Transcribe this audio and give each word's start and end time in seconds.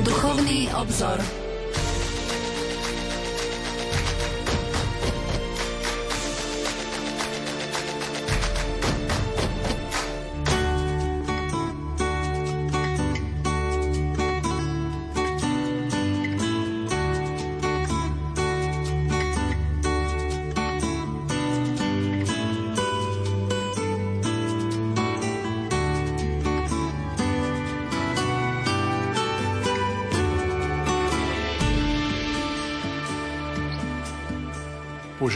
Duchovný 0.00 0.68
obzor. 0.74 1.39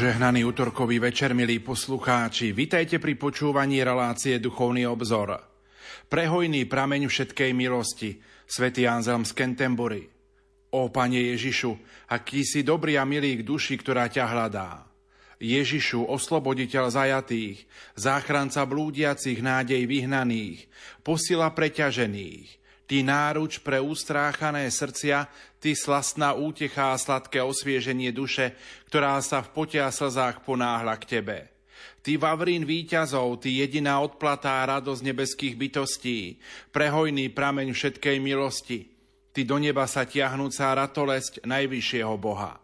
Požehnaný 0.04 0.44
útorkový 0.44 1.00
večer, 1.00 1.32
milí 1.32 1.64
poslucháči. 1.64 2.52
Vitajte 2.52 3.00
pri 3.00 3.16
počúvaní 3.16 3.80
relácie 3.80 4.36
Duchovný 4.36 4.84
obzor. 4.84 5.32
Prehojný 6.12 6.68
prameň 6.68 7.08
všetkej 7.08 7.56
milosti, 7.56 8.20
svätý 8.44 8.84
Anselm 8.84 9.24
z 9.24 9.32
Kentembury. 9.32 10.04
O 10.76 10.92
Pane 10.92 11.32
Ježišu, 11.32 11.72
aký 12.12 12.44
si 12.44 12.60
dobrý 12.60 13.00
a 13.00 13.08
milý 13.08 13.40
k 13.40 13.48
duši, 13.48 13.80
ktorá 13.80 14.12
ťa 14.12 14.28
hľadá. 14.28 14.84
Ježišu, 15.40 16.04
osloboditeľ 16.04 16.92
zajatých, 16.92 17.64
záchranca 17.96 18.60
blúdiacich 18.68 19.40
nádej 19.40 19.88
vyhnaných, 19.88 20.68
posila 21.00 21.48
preťažených, 21.48 22.60
Ty 22.84 23.00
náruč 23.00 23.64
pre 23.64 23.80
ustráchané 23.80 24.68
srdcia, 24.68 25.28
Ty 25.56 25.72
slastná 25.72 26.36
útecha 26.36 26.92
a 26.92 27.00
sladké 27.00 27.40
osvieženie 27.40 28.12
duše, 28.12 28.52
ktorá 28.92 29.16
sa 29.24 29.40
v 29.40 29.48
pote 29.56 29.80
a 29.80 29.88
slzách 29.88 30.44
ponáhla 30.44 30.92
k 31.00 31.18
Tebe. 31.18 31.38
Ty 32.04 32.20
Vavrín 32.20 32.68
víťazov, 32.68 33.40
Ty 33.40 33.48
jediná 33.48 33.96
odplatá 34.04 34.60
radosť 34.68 35.00
nebeských 35.00 35.56
bytostí, 35.56 36.36
prehojný 36.68 37.32
prameň 37.32 37.72
všetkej 37.72 38.20
milosti, 38.20 38.92
Ty 39.32 39.40
do 39.48 39.56
neba 39.56 39.88
sa 39.88 40.04
tiahnúca 40.04 40.68
ratolesť 40.76 41.42
najvyššieho 41.48 42.14
Boha. 42.20 42.60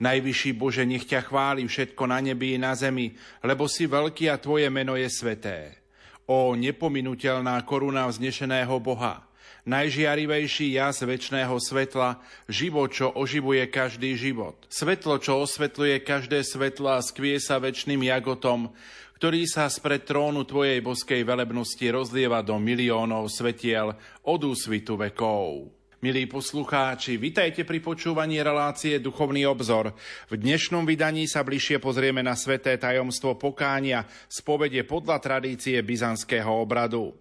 Najvyšší 0.00 0.50
Bože, 0.56 0.88
nech 0.88 1.04
ťa 1.04 1.28
chváli 1.28 1.68
všetko 1.68 2.02
na 2.08 2.24
nebi 2.24 2.56
i 2.56 2.58
na 2.58 2.72
zemi, 2.72 3.12
lebo 3.44 3.68
si 3.68 3.84
veľký 3.84 4.32
a 4.32 4.40
Tvoje 4.40 4.72
meno 4.72 4.96
je 4.96 5.06
sveté. 5.12 5.76
O 6.24 6.56
nepominutelná 6.56 7.60
koruna 7.68 8.08
vznešeného 8.08 8.80
Boha, 8.80 9.29
najžiarivejší 9.64 10.76
jas 10.76 11.02
väčšného 11.04 11.56
svetla, 11.60 12.22
život, 12.46 12.92
čo 12.92 13.12
oživuje 13.12 13.66
každý 13.68 14.16
život. 14.16 14.56
Svetlo, 14.72 15.20
čo 15.20 15.42
osvetľuje 15.42 16.04
každé 16.04 16.44
svetlo 16.44 16.96
a 16.96 17.04
skvie 17.04 17.36
sa 17.40 17.60
väčšným 17.60 18.06
jagotom, 18.06 18.72
ktorý 19.20 19.44
sa 19.44 19.68
spred 19.68 20.08
trónu 20.08 20.48
Tvojej 20.48 20.80
boskej 20.80 21.28
velebnosti 21.28 21.84
rozlieva 21.92 22.40
do 22.40 22.56
miliónov 22.56 23.28
svetiel 23.28 23.92
od 24.24 24.40
úsvitu 24.48 24.96
vekov. 24.96 25.68
Milí 26.00 26.24
poslucháči, 26.24 27.20
vitajte 27.20 27.68
pri 27.68 27.84
počúvaní 27.84 28.40
relácie 28.40 28.96
Duchovný 29.04 29.44
obzor. 29.44 29.92
V 30.32 30.40
dnešnom 30.40 30.88
vydaní 30.88 31.28
sa 31.28 31.44
bližšie 31.44 31.76
pozrieme 31.76 32.24
na 32.24 32.32
sveté 32.32 32.80
tajomstvo 32.80 33.36
pokánia, 33.36 34.08
spovede 34.24 34.80
podľa 34.88 35.20
tradície 35.20 35.76
byzantského 35.84 36.48
obradu. 36.48 37.12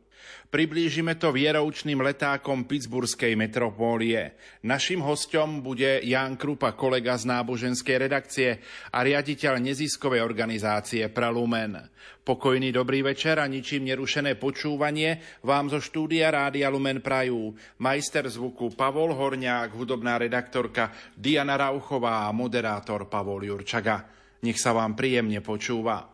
Priblížime 0.49 1.13
to 1.21 1.29
vieroučným 1.29 2.01
letákom 2.01 2.65
Pittsburghskej 2.65 3.37
metropólie. 3.37 4.33
Naším 4.65 5.05
hostom 5.05 5.61
bude 5.61 6.01
Jan 6.01 6.41
Krupa, 6.41 6.73
kolega 6.73 7.13
z 7.21 7.29
náboženskej 7.29 7.97
redakcie 8.01 8.57
a 8.89 9.05
riaditeľ 9.05 9.61
neziskovej 9.61 10.25
organizácie 10.25 11.05
Pralumen. 11.13 11.77
Pokojný 12.25 12.73
dobrý 12.73 13.05
večer 13.05 13.37
a 13.37 13.45
ničím 13.45 13.89
nerušené 13.89 14.41
počúvanie 14.41 15.41
vám 15.45 15.69
zo 15.69 15.77
štúdia 15.81 16.33
Rádia 16.33 16.69
Lumen 16.73 17.05
Prajú. 17.05 17.53
Majster 17.81 18.25
zvuku 18.25 18.73
Pavol 18.73 19.13
Horňák, 19.13 19.73
hudobná 19.73 20.17
redaktorka 20.17 20.93
Diana 21.13 21.57
Rauchová 21.57 22.25
a 22.25 22.33
moderátor 22.33 23.05
Pavol 23.05 23.45
Jurčaga. 23.45 24.05
Nech 24.45 24.57
sa 24.57 24.73
vám 24.73 24.97
príjemne 24.97 25.45
počúva. 25.45 26.09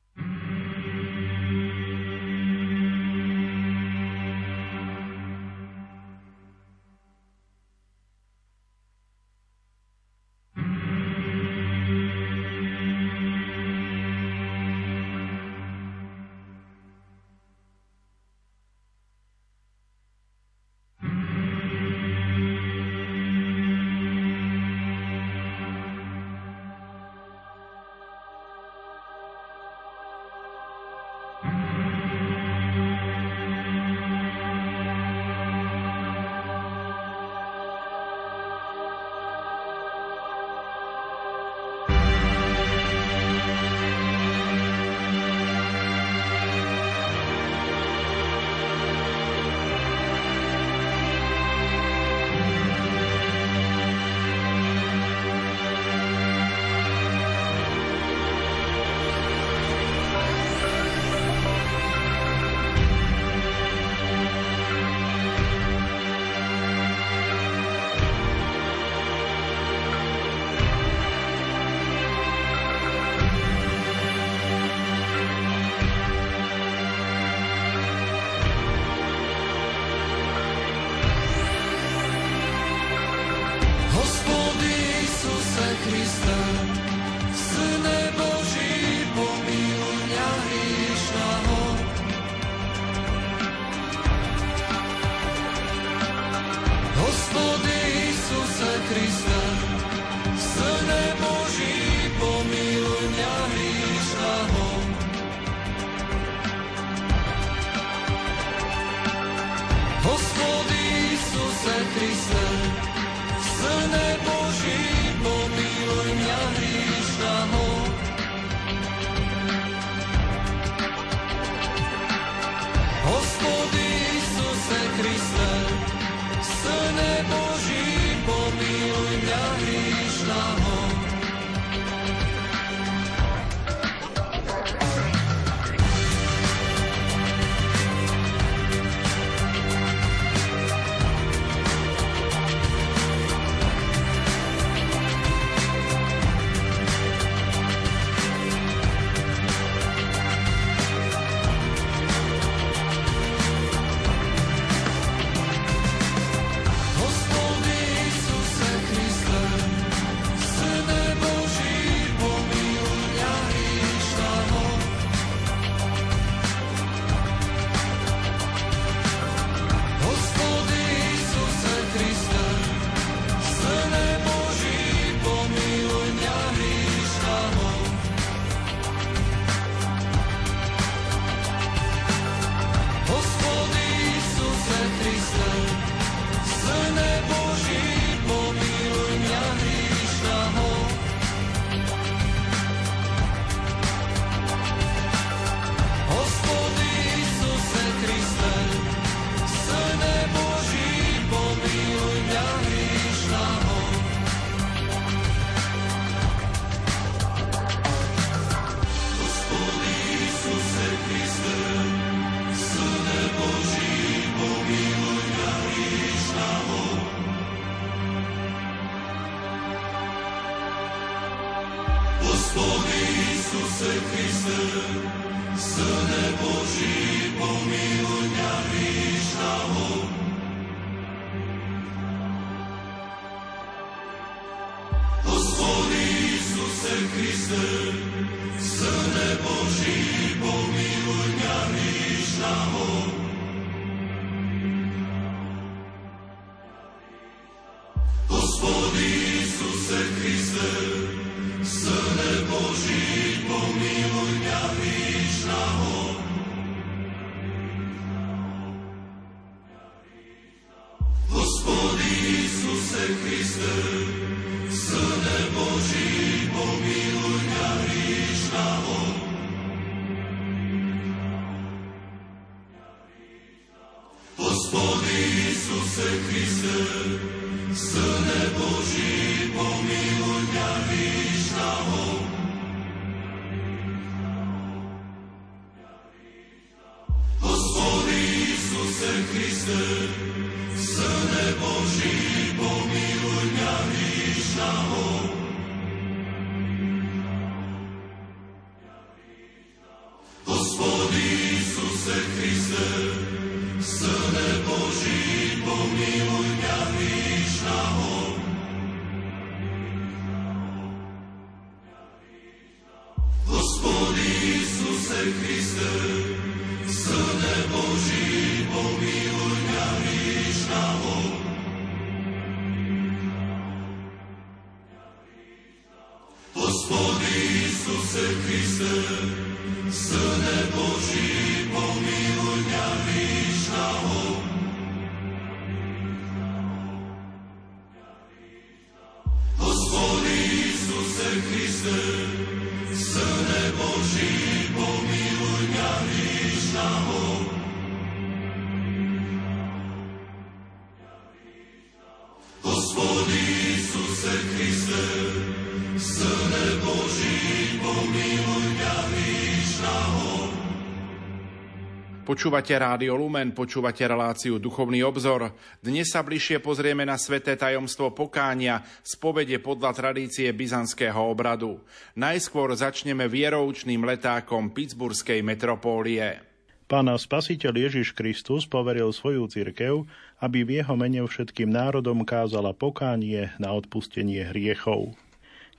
Počúvate 362.35 362.75
Rádio 362.75 363.15
Lumen, 363.15 363.55
počúvate 363.55 364.03
reláciu 364.03 364.59
Duchovný 364.59 364.99
obzor. 365.07 365.55
Dnes 365.79 366.11
sa 366.11 366.19
bližšie 366.19 366.59
pozrieme 366.59 367.07
na 367.07 367.15
sveté 367.15 367.55
tajomstvo 367.55 368.11
pokánia 368.11 368.83
z 369.07 369.15
povede 369.15 369.55
podľa 369.63 369.95
tradície 369.95 370.51
byzantského 370.51 371.15
obradu. 371.15 371.79
Najskôr 372.19 372.75
začneme 372.75 373.31
vieroučným 373.31 374.03
letákom 374.03 374.75
Pittsburghskej 374.75 375.47
metropólie. 375.47 376.43
Pána 376.91 377.15
Spasiteľ 377.15 377.71
Ježiš 377.87 378.11
Kristus 378.11 378.67
poveril 378.67 379.15
svoju 379.15 379.47
cirkev, 379.47 380.03
aby 380.43 380.67
v 380.67 380.83
jeho 380.83 380.99
mene 380.99 381.23
všetkým 381.23 381.71
národom 381.71 382.27
kázala 382.27 382.75
pokánie 382.75 383.55
na 383.63 383.71
odpustenie 383.71 384.43
hriechov. 384.51 385.15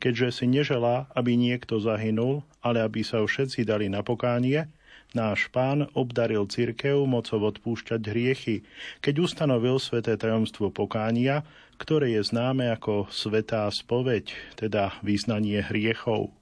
Keďže 0.01 0.41
si 0.41 0.49
neželá, 0.49 1.05
aby 1.13 1.37
niekto 1.37 1.77
zahynul, 1.85 2.49
ale 2.65 2.81
aby 2.81 3.05
sa 3.05 3.21
všetci 3.21 3.69
dali 3.69 3.93
na 3.93 4.01
pokánie, 4.01 4.73
Náš 5.15 5.47
pán 5.55 5.87
obdaril 5.95 6.49
cirkev 6.51 7.07
mocou 7.07 7.39
odpúšťať 7.47 8.01
hriechy, 8.11 8.67
keď 9.05 9.15
ustanovil 9.23 9.79
sveté 9.79 10.19
tajomstvo 10.19 10.75
pokánia, 10.75 11.47
ktoré 11.79 12.17
je 12.19 12.27
známe 12.27 12.67
ako 12.73 13.07
svetá 13.13 13.69
spoveď, 13.71 14.33
teda 14.59 14.97
význanie 15.05 15.63
hriechov. 15.63 16.35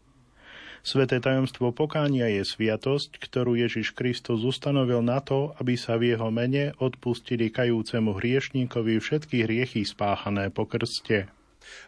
Sveté 0.85 1.17
tajomstvo 1.17 1.73
pokánia 1.73 2.29
je 2.29 2.45
sviatosť, 2.45 3.17
ktorú 3.17 3.57
Ježiš 3.57 3.97
Kristus 3.97 4.45
ustanovil 4.45 5.01
na 5.01 5.17
to, 5.25 5.57
aby 5.57 5.81
sa 5.81 5.97
v 5.97 6.13
jeho 6.13 6.29
mene 6.29 6.77
odpustili 6.77 7.49
kajúcemu 7.49 8.13
hriešníkovi 8.13 9.01
všetky 9.01 9.49
hriechy 9.49 9.81
spáchané 9.89 10.53
po 10.53 10.69
krste. 10.69 11.33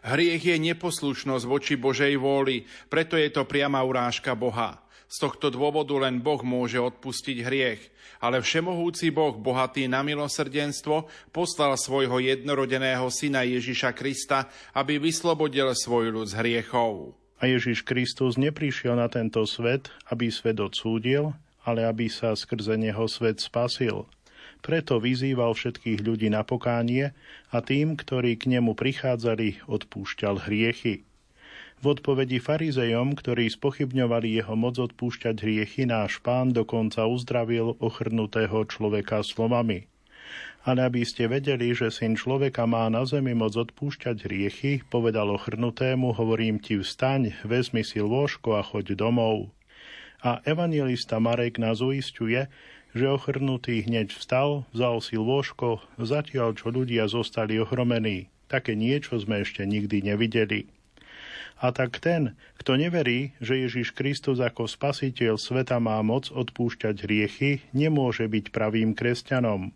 Hriech 0.01 0.41
je 0.41 0.57
neposlušnosť 0.57 1.45
voči 1.45 1.77
Božej 1.77 2.17
vôli, 2.17 2.65
preto 2.89 3.13
je 3.13 3.29
to 3.29 3.45
priama 3.45 3.85
urážka 3.85 4.33
Boha. 4.33 4.81
Z 5.07 5.23
tohto 5.23 5.47
dôvodu 5.47 5.95
len 5.95 6.19
Boh 6.19 6.43
môže 6.43 6.75
odpustiť 6.75 7.39
hriech, 7.39 7.81
ale 8.19 8.43
všemohúci 8.43 9.07
Boh, 9.15 9.39
bohatý 9.39 9.87
na 9.87 10.03
milosrdenstvo, 10.03 11.07
poslal 11.31 11.79
svojho 11.79 12.19
jednorodeného 12.19 13.07
syna 13.07 13.47
Ježiša 13.47 13.95
Krista, 13.95 14.51
aby 14.75 14.99
vyslobodil 14.99 15.71
svoj 15.71 16.11
ľud 16.11 16.27
z 16.27 16.35
hriechov. 16.43 17.15
A 17.39 17.47
Ježiš 17.47 17.87
Kristus 17.87 18.35
neprišiel 18.35 18.99
na 18.99 19.07
tento 19.07 19.47
svet, 19.47 19.87
aby 20.11 20.27
svet 20.27 20.59
odsúdil, 20.59 21.31
ale 21.63 21.87
aby 21.87 22.11
sa 22.11 22.35
skrze 22.35 22.75
neho 22.75 23.07
svet 23.07 23.39
spasil. 23.39 24.11
Preto 24.59 24.99
vyzýval 24.99 25.55
všetkých 25.55 26.03
ľudí 26.03 26.27
na 26.27 26.43
pokánie 26.43 27.15
a 27.55 27.57
tým, 27.63 27.95
ktorí 27.95 28.35
k 28.35 28.59
nemu 28.59 28.75
prichádzali, 28.75 29.63
odpúšťal 29.71 30.43
hriechy. 30.43 31.06
V 31.77 31.93
odpovedi 31.93 32.41
farizejom, 32.41 33.13
ktorí 33.13 33.53
spochybňovali 33.53 34.41
jeho 34.41 34.57
moc 34.57 34.81
odpúšťať 34.81 35.45
hriechy, 35.45 35.85
náš 35.85 36.17
pán 36.25 36.49
dokonca 36.49 37.05
uzdravil 37.05 37.77
ochrnutého 37.77 38.65
človeka 38.65 39.21
slovami. 39.21 39.85
Ale 40.65 40.89
aby 40.89 41.05
ste 41.05 41.29
vedeli, 41.29 41.77
že 41.77 41.93
syn 41.93 42.17
človeka 42.17 42.65
má 42.65 42.89
na 42.89 43.05
zemi 43.05 43.37
moc 43.37 43.53
odpúšťať 43.53 44.25
hriechy, 44.25 44.71
povedal 44.89 45.29
ochrnutému, 45.29 46.17
hovorím 46.17 46.57
ti 46.57 46.81
vstaň, 46.81 47.37
vezmi 47.45 47.85
si 47.85 48.01
lôžko 48.01 48.57
a 48.57 48.65
choď 48.65 48.97
domov. 48.97 49.53
A 50.25 50.41
evangelista 50.49 51.21
Marek 51.21 51.61
nás 51.61 51.77
uistuje, 51.77 52.49
že 52.97 53.05
ochrnutý 53.05 53.85
hneď 53.85 54.17
vstal, 54.17 54.65
vzal 54.73 54.97
si 54.97 55.13
lôžko, 55.13 55.85
zatiaľ 56.01 56.57
čo 56.57 56.73
ľudia 56.73 57.05
zostali 57.05 57.61
ohromení. 57.61 58.33
Také 58.49 58.73
niečo 58.73 59.21
sme 59.21 59.45
ešte 59.45 59.61
nikdy 59.61 60.01
nevideli. 60.01 60.73
A 61.57 61.73
tak 61.73 61.97
ten, 61.97 62.37
kto 62.61 62.77
neverí, 62.77 63.33
že 63.41 63.57
Ježiš 63.57 63.97
Kristus 63.97 64.37
ako 64.37 64.69
spasiteľ 64.69 65.41
sveta 65.41 65.81
má 65.81 65.97
moc 66.05 66.29
odpúšťať 66.29 66.95
hriechy, 67.01 67.65
nemôže 67.73 68.29
byť 68.29 68.53
pravým 68.53 68.93
kresťanom, 68.93 69.73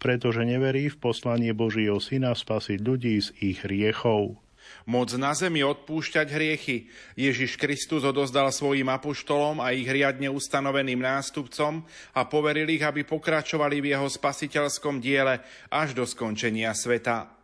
pretože 0.00 0.40
neverí 0.48 0.88
v 0.88 0.96
poslanie 0.96 1.52
Božieho 1.52 2.00
Syna 2.00 2.32
spasiť 2.32 2.80
ľudí 2.80 3.20
z 3.20 3.28
ich 3.36 3.60
hriechov. 3.60 4.40
Moc 4.88 5.12
na 5.18 5.36
zemi 5.36 5.60
odpúšťať 5.60 6.26
hriechy 6.30 6.88
Ježiš 7.18 7.60
Kristus 7.60 8.06
odozdal 8.06 8.48
svojim 8.54 8.88
apoštolom 8.88 9.60
a 9.60 9.76
ich 9.76 9.88
riadne 9.88 10.32
ustanoveným 10.32 11.04
nástupcom 11.04 11.84
a 12.16 12.20
poveril 12.24 12.70
ich, 12.70 12.80
aby 12.80 13.04
pokračovali 13.04 13.82
v 13.82 13.92
jeho 13.92 14.08
spasiteľskom 14.08 15.02
diele 15.02 15.42
až 15.68 15.92
do 15.92 16.06
skončenia 16.06 16.72
sveta. 16.72 17.39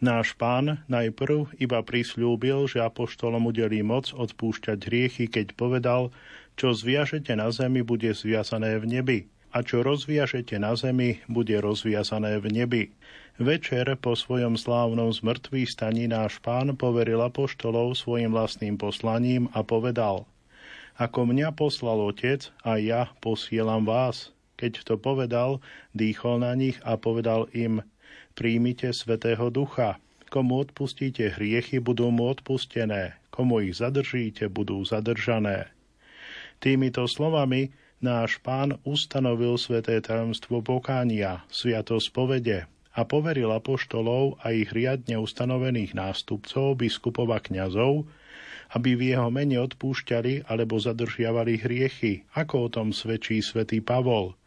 Náš 0.00 0.32
pán 0.32 0.80
najprv 0.88 1.60
iba 1.60 1.84
prislúbil, 1.84 2.64
že 2.64 2.80
apoštolom 2.80 3.52
udelí 3.52 3.84
moc 3.84 4.16
odpúšťať 4.16 4.78
hriechy, 4.88 5.28
keď 5.28 5.52
povedal, 5.52 6.08
čo 6.56 6.72
zviažete 6.72 7.36
na 7.36 7.52
zemi, 7.52 7.84
bude 7.84 8.08
zviazané 8.16 8.80
v 8.80 8.86
nebi 8.88 9.18
a 9.50 9.66
čo 9.66 9.82
rozviažete 9.82 10.56
na 10.62 10.78
zemi, 10.78 11.18
bude 11.26 11.58
rozviazané 11.58 12.38
v 12.38 12.46
nebi. 12.48 12.82
Večer 13.40 13.88
po 13.98 14.14
svojom 14.14 14.54
slávnom 14.54 15.10
zmrtvý 15.10 15.66
staní 15.66 16.06
náš 16.06 16.38
pán 16.44 16.76
poveril 16.78 17.18
apoštolov 17.24 17.98
svojim 17.98 18.30
vlastným 18.30 18.78
poslaním 18.78 19.48
a 19.56 19.64
povedal 19.66 20.28
Ako 21.00 21.26
mňa 21.26 21.56
poslal 21.56 21.98
otec 22.04 22.52
a 22.62 22.78
ja 22.78 23.10
posielam 23.18 23.88
vás. 23.88 24.30
Keď 24.60 24.84
to 24.84 24.94
povedal, 25.00 25.64
dýchol 25.96 26.44
na 26.44 26.52
nich 26.52 26.76
a 26.84 27.00
povedal 27.00 27.48
im 27.56 27.80
Príjmite 28.34 28.94
Svetého 28.94 29.50
Ducha. 29.50 29.98
Komu 30.30 30.62
odpustíte 30.62 31.34
hriechy, 31.34 31.82
budú 31.82 32.14
mu 32.14 32.30
odpustené. 32.30 33.18
Komu 33.34 33.60
ich 33.66 33.82
zadržíte, 33.82 34.46
budú 34.46 34.78
zadržané. 34.86 35.70
Týmito 36.60 37.08
slovami 37.10 37.74
náš 38.04 38.38
pán 38.40 38.76
ustanovil 38.84 39.56
sveté 39.56 39.98
tajomstvo 40.00 40.60
pokánia, 40.60 41.42
sviatosť 41.48 42.08
povede 42.12 42.58
a 42.94 43.00
poveril 43.06 43.50
apoštolov 43.54 44.40
a 44.42 44.52
ich 44.52 44.70
riadne 44.70 45.18
ustanovených 45.18 45.94
nástupcov, 45.94 46.76
biskupov 46.78 47.30
a 47.32 47.38
kňazov, 47.38 48.06
aby 48.70 48.94
v 48.94 49.14
jeho 49.14 49.28
mene 49.34 49.58
odpúšťali 49.62 50.46
alebo 50.46 50.78
zadržiavali 50.78 51.58
hriechy, 51.58 52.28
ako 52.38 52.54
o 52.66 52.68
tom 52.70 52.88
svedčí 52.94 53.42
svätý 53.42 53.82
Pavol. 53.82 54.38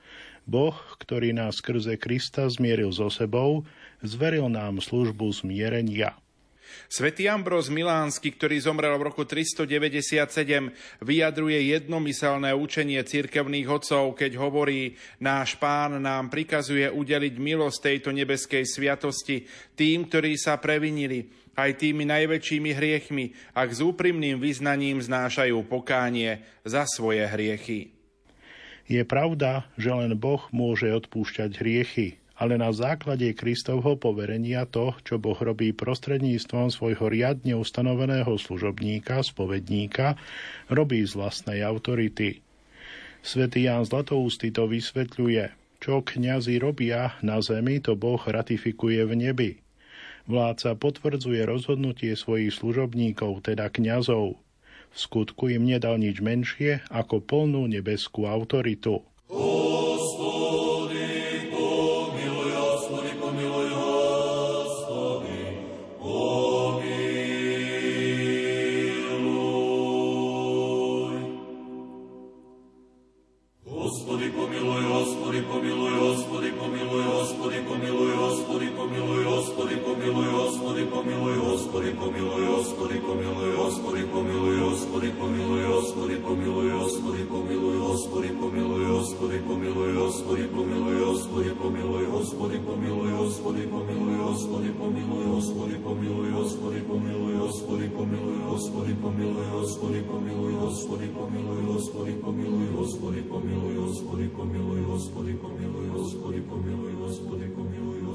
Boh, 0.43 0.75
ktorý 0.99 1.31
nás 1.31 1.63
skrze 1.63 1.95
Krista 1.95 2.47
zmieril 2.51 2.91
so 2.91 3.07
sebou, 3.07 3.63
zveril 4.03 4.51
nám 4.51 4.83
službu 4.83 5.31
zmierenia. 5.31 6.19
Svetý 6.89 7.29
Ambros 7.29 7.69
Milánsky, 7.69 8.33
ktorý 8.33 8.57
zomrel 8.57 8.97
v 8.97 9.13
roku 9.13 9.23
397, 9.29 10.73
vyjadruje 11.01 11.69
jednomyselné 11.69 12.53
učenie 12.53 13.01
cirkevných 13.05 13.67
otcov, 13.69 14.17
keď 14.17 14.37
hovorí, 14.41 14.97
náš 15.21 15.53
pán 15.57 16.01
nám 16.01 16.33
prikazuje 16.33 16.89
udeliť 16.89 17.33
milosť 17.37 17.77
tejto 17.77 18.09
nebeskej 18.09 18.65
sviatosti 18.65 19.45
tým, 19.77 20.09
ktorí 20.09 20.33
sa 20.37 20.57
previnili, 20.57 21.29
aj 21.53 21.77
tými 21.77 22.09
najväčšími 22.09 22.71
hriechmi, 22.73 23.25
ak 23.53 23.69
s 23.69 23.79
úprimným 23.85 24.41
vyznaním 24.41 24.97
znášajú 24.97 25.61
pokánie 25.69 26.41
za 26.65 26.89
svoje 26.89 27.21
hriechy. 27.29 27.93
Je 28.83 28.99
pravda, 29.07 29.63
že 29.79 29.89
len 29.95 30.11
Boh 30.19 30.43
môže 30.51 30.91
odpúšťať 30.91 31.55
hriechy, 31.55 32.19
ale 32.35 32.59
na 32.59 32.75
základe 32.75 33.31
Kristovho 33.31 33.95
poverenia 33.95 34.67
to, 34.67 34.91
čo 35.07 35.15
Boh 35.15 35.37
robí 35.39 35.71
prostredníctvom 35.71 36.67
svojho 36.67 37.07
riadne 37.07 37.55
ustanoveného 37.55 38.35
služobníka, 38.35 39.23
spovedníka, 39.23 40.19
robí 40.67 40.99
z 41.07 41.15
vlastnej 41.15 41.63
autority. 41.63 42.43
Svetý 43.23 43.71
Ján 43.71 43.87
Zlatoústy 43.87 44.51
to 44.51 44.67
vysvetľuje. 44.67 45.55
Čo 45.79 46.03
kňazi 46.03 46.59
robia 46.59 47.15
na 47.23 47.39
zemi, 47.39 47.79
to 47.79 47.95
Boh 47.95 48.19
ratifikuje 48.19 49.03
v 49.07 49.13
nebi. 49.15 49.51
Vládca 50.27 50.75
potvrdzuje 50.79 51.43
rozhodnutie 51.43 52.15
svojich 52.15 52.55
služobníkov, 52.55 53.47
teda 53.47 53.67
kňazov. 53.67 54.39
V 54.93 54.97
skutku 55.01 55.49
im 55.49 55.65
nedal 55.65 55.97
nič 55.97 56.21
menšie 56.21 56.85
ako 56.93 57.25
plnú 57.25 57.65
nebeskú 57.65 58.29
autoritu. 58.29 59.01
Hospode 89.33 89.47
pomiluj, 89.47 89.95
Hospode 89.97 90.47
pomiluj, 90.53 90.97
Hospode 91.05 91.49
pomiluj, 91.57 92.05
Hospode 92.05 92.59
pomiluj, 92.61 93.11
Hospode 93.17 93.65
pomiluj, 93.67 94.17
Hospode 94.21 94.69
pomiluj, 94.77 95.25
Hospode 95.25 95.79
pomiluj, 95.81 96.31
Hospode 96.33 96.81
pomiluj, 96.85 97.33
Hospode 97.41 97.89
pomiluj, 97.97 98.37
Hospode 98.45 98.93
pomiluj, 99.01 99.41
Hospode 99.49 100.03
pomiluj, 100.05 100.53
Hospode 100.53 101.07
pomiluj, 101.17 101.63
Hospode 101.65 102.13
pomiluj, 102.21 102.69
Hospode 102.77 103.23
pomiluj, 103.31 103.77
Hospode 103.81 104.29
pomiluj, 104.37 104.83
Hospode 104.85 105.33
pomiluj, 105.41 105.89
Hospode 105.97 106.41
pomiluj, 106.49 106.93
Hospode 107.01 107.47
pomiluj, 107.55 107.92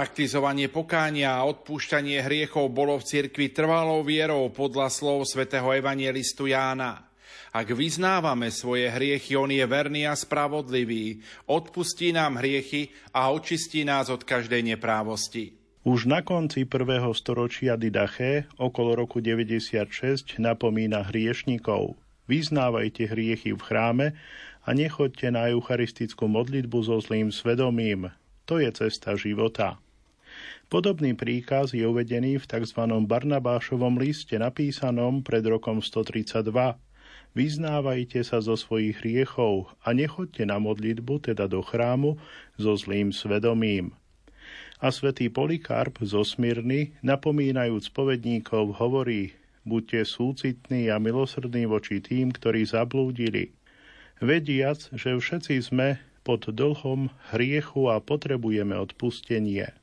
Praktizovanie 0.00 0.72
pokánia 0.72 1.36
a 1.36 1.44
odpúšťanie 1.44 2.24
hriechov 2.24 2.72
bolo 2.72 2.96
v 2.96 3.04
cirkvi 3.04 3.52
trvalou 3.52 4.00
vierou 4.00 4.48
podľa 4.48 4.88
slov 4.88 5.28
svätého 5.28 5.68
evangelistu 5.76 6.48
Jána. 6.48 7.04
Ak 7.52 7.68
vyznávame 7.68 8.48
svoje 8.48 8.88
hriechy, 8.88 9.36
on 9.36 9.52
je 9.52 9.60
verný 9.60 10.08
a 10.08 10.16
spravodlivý, 10.16 11.20
odpustí 11.44 12.16
nám 12.16 12.40
hriechy 12.40 12.88
a 13.12 13.28
očistí 13.28 13.84
nás 13.84 14.08
od 14.08 14.24
každej 14.24 14.72
neprávosti. 14.72 15.52
Už 15.84 16.08
na 16.08 16.24
konci 16.24 16.64
prvého 16.64 17.12
storočia 17.12 17.76
Didache, 17.76 18.48
okolo 18.56 19.04
roku 19.04 19.20
96, 19.20 20.40
napomína 20.40 21.12
hriešnikov. 21.12 22.00
Vyznávajte 22.24 23.04
hriechy 23.04 23.52
v 23.52 23.60
chráme 23.60 24.06
a 24.64 24.72
nechoďte 24.72 25.28
na 25.28 25.52
eucharistickú 25.52 26.24
modlitbu 26.24 26.88
so 26.88 26.96
zlým 27.04 27.28
svedomím, 27.28 28.08
to 28.48 28.56
je 28.56 28.72
cesta 28.72 29.12
života. 29.12 29.76
Podobný 30.70 31.18
príkaz 31.18 31.74
je 31.74 31.82
uvedený 31.82 32.38
v 32.38 32.46
tzv. 32.46 32.80
Barnabášovom 32.86 33.98
liste 33.98 34.38
napísanom 34.38 35.22
pred 35.26 35.42
rokom 35.42 35.82
132. 35.82 36.78
Vyznávajte 37.30 38.26
sa 38.26 38.42
zo 38.42 38.58
svojich 38.58 39.02
hriechov 39.02 39.70
a 39.86 39.94
nechoďte 39.94 40.46
na 40.50 40.58
modlitbu, 40.58 41.30
teda 41.30 41.46
do 41.46 41.62
chrámu, 41.62 42.18
so 42.58 42.74
zlým 42.74 43.14
svedomím. 43.14 43.94
A 44.82 44.90
svätý 44.90 45.30
Polikarp 45.30 46.02
zo 46.02 46.26
Smyrny, 46.26 46.96
napomínajúc 47.04 47.92
povedníkov, 47.94 48.80
hovorí, 48.82 49.36
buďte 49.62 50.08
súcitní 50.08 50.90
a 50.90 50.98
milosrdní 50.98 51.68
voči 51.68 52.02
tým, 52.02 52.34
ktorí 52.34 52.66
zablúdili, 52.66 53.54
vediac, 54.18 54.90
že 54.90 55.14
všetci 55.14 55.54
sme 55.62 56.00
pod 56.26 56.48
dlhom 56.52 57.08
hriechu 57.32 57.88
a 57.88 57.98
potrebujeme 58.00 58.76
odpustenie. 58.76 59.79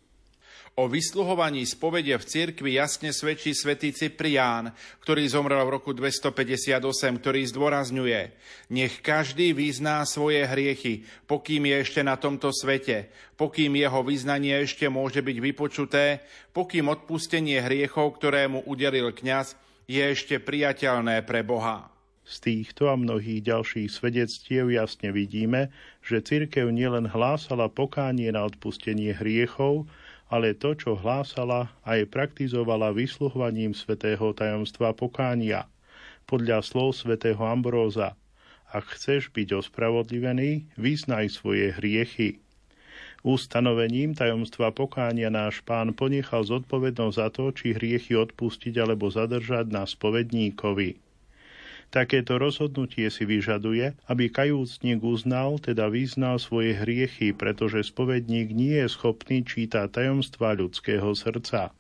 O 0.77 0.85
vysluhovaní 0.85 1.65
spovede 1.65 2.13
v 2.13 2.21
cirkvi 2.21 2.77
jasne 2.77 3.09
svedčí 3.09 3.57
svätý 3.57 3.89
Cyprián, 3.89 4.69
ktorý 5.01 5.25
zomrel 5.25 5.65
v 5.65 5.73
roku 5.73 5.89
258, 5.89 6.77
ktorý 7.17 7.41
zdôrazňuje 7.49 8.21
Nech 8.69 9.01
každý 9.01 9.57
vyzná 9.57 10.05
svoje 10.05 10.45
hriechy, 10.45 11.01
pokým 11.25 11.65
je 11.65 11.81
ešte 11.81 12.05
na 12.05 12.13
tomto 12.13 12.53
svete, 12.53 13.09
pokým 13.41 13.73
jeho 13.73 14.05
vyznanie 14.05 14.69
ešte 14.69 14.85
môže 14.85 15.25
byť 15.25 15.37
vypočuté, 15.41 16.21
pokým 16.53 16.93
odpustenie 16.93 17.57
hriechov, 17.57 18.21
ktorému 18.21 18.69
udelil 18.69 19.09
kňaz, 19.17 19.57
je 19.89 20.03
ešte 20.13 20.37
priateľné 20.37 21.25
pre 21.25 21.41
Boha. 21.41 21.89
Z 22.21 22.53
týchto 22.53 22.93
a 22.93 22.99
mnohých 22.99 23.49
ďalších 23.49 23.89
svedectiev 23.89 24.69
jasne 24.69 25.09
vidíme, 25.09 25.73
že 26.05 26.21
cirkev 26.21 26.69
nielen 26.69 27.09
hlásala 27.09 27.65
pokánie 27.65 28.29
na 28.29 28.45
odpustenie 28.45 29.17
hriechov, 29.17 29.89
ale 30.27 30.51
to, 30.55 30.75
čo 30.75 30.99
hlásala, 30.99 31.71
aj 31.87 32.11
praktizovala 32.11 32.91
vysluhovaním 32.91 33.71
svetého 33.71 34.35
tajomstva 34.35 34.91
pokánia. 34.91 35.71
Podľa 36.27 36.59
slov 36.59 36.99
svätého 36.99 37.39
Ambróza, 37.39 38.19
ak 38.67 38.99
chceš 38.99 39.31
byť 39.31 39.63
ospravodlivený, 39.63 40.67
vyznaj 40.75 41.31
svoje 41.31 41.71
hriechy. 41.71 42.43
Ustanovením 43.23 44.11
tajomstva 44.11 44.75
pokánia 44.75 45.31
náš 45.31 45.63
pán 45.63 45.95
ponechal 45.95 46.43
zodpovednosť 46.43 47.15
za 47.15 47.27
to, 47.31 47.55
či 47.55 47.71
hriechy 47.71 48.19
odpustiť 48.19 48.75
alebo 48.83 49.07
zadržať 49.07 49.71
na 49.71 49.87
spovedníkovi. 49.87 51.06
Takéto 51.87 52.35
rozhodnutie 52.35 53.07
si 53.07 53.23
vyžaduje, 53.23 53.95
aby 54.11 54.27
kajúcnik 54.27 54.99
uznal, 54.99 55.55
teda 55.55 55.87
vyznal 55.87 56.35
svoje 56.35 56.75
hriechy, 56.75 57.31
pretože 57.31 57.87
spovedník 57.87 58.51
nie 58.51 58.75
je 58.83 58.91
schopný 58.91 59.39
čítať 59.47 59.87
tajomstva 59.87 60.59
ľudského 60.59 61.07
srdca. 61.15 61.71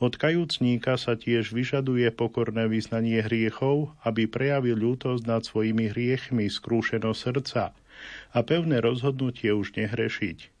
Od 0.00 0.16
kajúcníka 0.16 0.96
sa 0.96 1.14
tiež 1.14 1.52
vyžaduje 1.52 2.08
pokorné 2.10 2.66
vyznanie 2.66 3.20
hriechov, 3.20 3.92
aby 4.02 4.26
prejavil 4.26 4.74
ľútosť 4.74 5.22
nad 5.28 5.44
svojimi 5.44 5.92
hriechmi, 5.92 6.48
skrúšenosť 6.48 7.20
srdca 7.20 7.64
a 8.32 8.38
pevné 8.40 8.80
rozhodnutie 8.80 9.52
už 9.52 9.76
nehrešiť. 9.76 10.59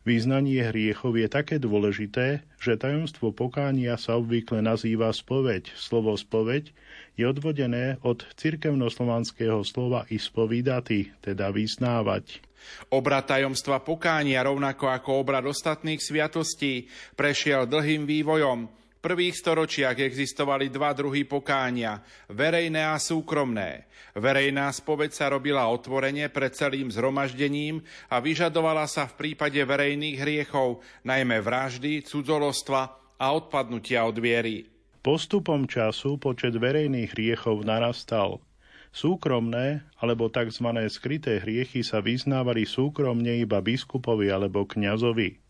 Význanie 0.00 0.64
hriechov 0.64 1.12
je 1.12 1.28
také 1.28 1.60
dôležité, 1.60 2.40
že 2.56 2.80
tajomstvo 2.80 3.36
pokánia 3.36 4.00
sa 4.00 4.16
obvykle 4.16 4.64
nazýva 4.64 5.12
spoveď. 5.12 5.76
Slovo 5.76 6.16
spoveď 6.16 6.72
je 7.20 7.24
odvodené 7.28 8.00
od 8.00 8.24
cirkevnoslovanského 8.40 9.60
slova 9.60 10.08
ispovídaty, 10.08 11.12
teda 11.20 11.52
vyznávať. 11.52 12.40
Obrad 12.88 13.28
tajomstva 13.28 13.84
pokánia, 13.84 14.40
rovnako 14.40 14.88
ako 14.88 15.20
obrad 15.20 15.44
ostatných 15.44 16.00
sviatostí, 16.00 16.88
prešiel 17.12 17.68
dlhým 17.68 18.08
vývojom, 18.08 18.79
prvých 19.00 19.34
storočiach 19.40 19.96
existovali 19.96 20.68
dva 20.68 20.92
druhy 20.92 21.24
pokánia, 21.24 22.04
verejné 22.28 22.84
a 22.84 23.00
súkromné. 23.00 23.88
Verejná 24.12 24.68
spoveď 24.68 25.10
sa 25.10 25.26
robila 25.32 25.66
otvorene 25.72 26.28
pred 26.28 26.52
celým 26.52 26.92
zhromaždením 26.92 27.80
a 28.12 28.20
vyžadovala 28.20 28.84
sa 28.84 29.08
v 29.08 29.16
prípade 29.16 29.58
verejných 29.58 30.20
hriechov, 30.20 30.84
najmä 31.02 31.40
vraždy, 31.40 32.04
cudzolostva 32.04 33.00
a 33.16 33.26
odpadnutia 33.32 34.04
od 34.04 34.20
viery. 34.20 34.68
Postupom 35.00 35.64
času 35.64 36.20
počet 36.20 36.52
verejných 36.52 37.16
hriechov 37.16 37.64
narastal. 37.64 38.44
Súkromné 38.90 39.86
alebo 39.96 40.28
tzv. 40.28 40.66
skryté 40.90 41.40
hriechy 41.40 41.80
sa 41.80 42.02
vyznávali 42.04 42.66
súkromne 42.66 43.38
iba 43.38 43.62
biskupovi 43.62 44.28
alebo 44.28 44.66
kňazovi. 44.66 45.49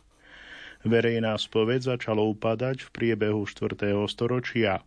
Verejná 0.80 1.36
spoveď 1.36 1.92
začala 1.92 2.24
upadať 2.24 2.88
v 2.88 2.88
priebehu 2.88 3.44
4. 3.44 3.92
storočia. 4.08 4.80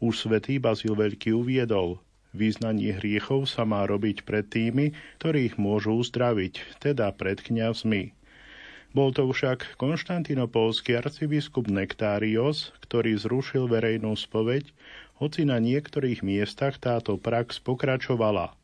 Už 0.00 0.24
svätý 0.24 0.56
Bazil 0.56 0.96
Veľký 0.96 1.36
uviedol, 1.36 2.00
význanie 2.32 2.96
hriechov 2.96 3.44
sa 3.44 3.68
má 3.68 3.84
robiť 3.84 4.24
pred 4.24 4.48
tými, 4.48 4.96
ktorých 5.20 5.60
môžu 5.60 6.00
uzdraviť, 6.00 6.80
teda 6.80 7.12
pred 7.12 7.44
kňazmi. 7.44 8.16
Bol 8.96 9.12
to 9.12 9.28
však 9.28 9.76
konštantinopolský 9.76 10.96
arcibiskup 10.96 11.68
Nektários, 11.68 12.72
ktorý 12.88 13.20
zrušil 13.20 13.68
verejnú 13.68 14.16
spoveď, 14.16 14.72
hoci 15.20 15.44
na 15.44 15.60
niektorých 15.60 16.24
miestach 16.24 16.80
táto 16.80 17.20
prax 17.20 17.60
pokračovala, 17.60 18.56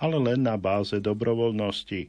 ale 0.00 0.16
len 0.16 0.40
na 0.40 0.56
báze 0.56 0.96
dobrovoľnosti. 1.04 2.08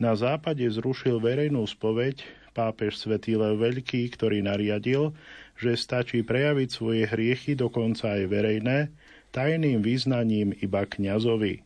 Na 0.00 0.16
západe 0.16 0.64
zrušil 0.64 1.20
verejnú 1.20 1.68
spoveď 1.68 2.24
pápež 2.58 2.98
svätý 2.98 3.38
Lev 3.38 3.62
Veľký, 3.62 4.10
ktorý 4.18 4.42
nariadil, 4.42 5.14
že 5.54 5.78
stačí 5.78 6.26
prejaviť 6.26 6.68
svoje 6.74 7.06
hriechy, 7.06 7.54
dokonca 7.54 8.18
aj 8.18 8.26
verejné, 8.26 8.90
tajným 9.30 9.78
význaním 9.78 10.50
iba 10.58 10.82
kňazovi. 10.82 11.62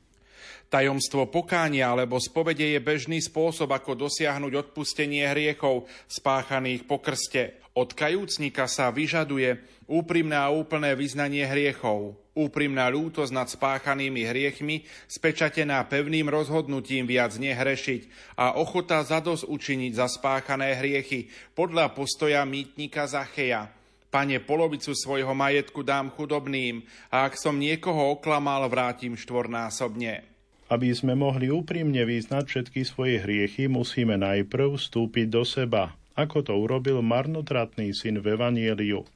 Tajomstvo 0.68 1.28
pokánia 1.28 1.92
alebo 1.92 2.16
spovede 2.16 2.76
je 2.76 2.80
bežný 2.80 3.20
spôsob, 3.20 3.72
ako 3.72 4.08
dosiahnuť 4.08 4.52
odpustenie 4.68 5.28
hriechov 5.28 5.88
spáchaných 6.08 6.88
po 6.88 7.00
krste. 7.00 7.61
Od 7.72 7.88
kajúcnika 7.96 8.68
sa 8.68 8.92
vyžaduje 8.92 9.56
úprimné 9.88 10.36
a 10.36 10.52
úplné 10.52 10.92
vyznanie 10.92 11.48
hriechov, 11.48 12.20
úprimná 12.36 12.84
ľútosť 12.92 13.32
nad 13.32 13.48
spáchanými 13.48 14.28
hriechmi, 14.28 14.84
spečatená 15.08 15.80
pevným 15.88 16.28
rozhodnutím 16.28 17.08
viac 17.08 17.32
nehrešiť 17.40 18.36
a 18.36 18.60
ochota 18.60 19.00
zados 19.00 19.40
učiniť 19.48 19.92
za 19.96 20.04
spáchané 20.04 20.76
hriechy 20.76 21.32
podľa 21.56 21.96
postoja 21.96 22.44
mýtnika 22.44 23.08
Zacheja. 23.08 23.72
Pane, 24.12 24.44
polovicu 24.44 24.92
svojho 24.92 25.32
majetku 25.32 25.80
dám 25.80 26.12
chudobným 26.12 26.84
a 27.08 27.24
ak 27.24 27.40
som 27.40 27.56
niekoho 27.56 28.20
oklamal, 28.20 28.68
vrátim 28.68 29.16
štvornásobne. 29.16 30.28
Aby 30.68 30.92
sme 30.92 31.16
mohli 31.16 31.48
úprimne 31.48 32.04
vyznať 32.04 32.44
všetky 32.44 32.84
svoje 32.84 33.16
hriechy, 33.24 33.72
musíme 33.72 34.20
najprv 34.20 34.76
vstúpiť 34.76 35.32
do 35.32 35.48
seba, 35.48 35.96
ako 36.18 36.44
to 36.46 36.52
urobil 36.56 37.00
marnotratný 37.00 37.96
syn 37.96 38.20
v 38.20 38.36
Evanieliu 38.36 39.08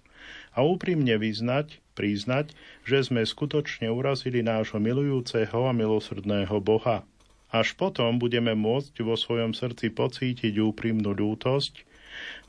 a 0.57 0.65
úprimne 0.65 1.21
vyznať, 1.21 1.79
priznať, 1.93 2.57
že 2.83 3.05
sme 3.05 3.23
skutočne 3.23 3.93
urazili 3.93 4.41
nášho 4.41 4.81
milujúceho 4.81 5.69
a 5.69 5.73
milosrdného 5.77 6.57
Boha. 6.65 7.05
Až 7.53 7.79
potom 7.79 8.19
budeme 8.19 8.57
môcť 8.59 8.95
vo 9.07 9.15
svojom 9.15 9.55
srdci 9.55 9.95
pocítiť 9.95 10.59
úprimnú 10.59 11.15
ľútosť 11.15 11.87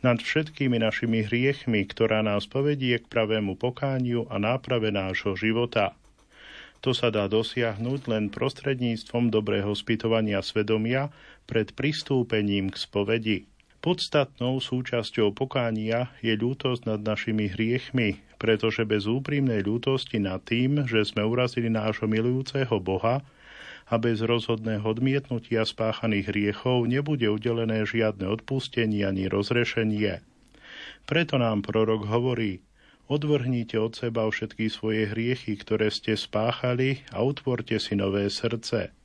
nad 0.01 0.17
všetkými 0.17 0.79
našimi 0.79 1.27
hriechmi, 1.27 1.83
ktorá 1.86 2.23
nás 2.23 2.47
povedie 2.47 2.97
k 2.97 3.05
pravému 3.05 3.60
pokániu 3.60 4.25
a 4.31 4.39
náprave 4.39 4.89
nášho 4.89 5.36
života. 5.36 5.93
To 6.86 6.93
sa 6.93 7.10
dá 7.10 7.25
dosiahnuť 7.25 8.01
len 8.07 8.29
prostredníctvom 8.29 9.33
dobrého 9.33 9.73
spytovania 9.73 10.39
svedomia 10.45 11.10
pred 11.49 11.73
pristúpením 11.73 12.69
k 12.69 12.77
spovedi. 12.77 13.39
Podstatnou 13.88 14.60
súčasťou 14.60 15.32
pokánia 15.32 16.12
je 16.19 16.36
ľútosť 16.36 16.91
nad 16.91 17.00
našimi 17.00 17.47
hriechmi, 17.47 18.19
pretože 18.36 18.84
bez 18.84 19.08
úprimnej 19.08 19.63
ľútosti 19.63 20.19
nad 20.19 20.43
tým, 20.43 20.84
že 20.84 21.08
sme 21.08 21.23
urazili 21.23 21.71
nášho 21.71 22.04
milujúceho 22.04 22.84
Boha 22.84 23.23
a 23.88 23.95
bez 23.95 24.19
rozhodného 24.19 24.84
odmietnutia 24.84 25.63
spáchaných 25.63 26.36
hriechov 26.36 26.84
nebude 26.84 27.32
udelené 27.32 27.88
žiadne 27.88 28.28
odpustenie 28.28 29.08
ani 29.08 29.32
rozrešenie. 29.32 30.19
Preto 31.08 31.39
nám 31.39 31.63
prorok 31.63 32.12
hovorí, 32.12 32.60
odvrhnite 33.08 33.80
od 33.80 33.95
seba 33.95 34.28
všetky 34.28 34.67
svoje 34.67 35.15
hriechy, 35.15 35.56
ktoré 35.56 35.88
ste 35.95 36.19
spáchali 36.19 37.08
a 37.15 37.23
utvorte 37.23 37.80
si 37.80 37.95
nové 37.95 38.28
srdce. 38.28 38.96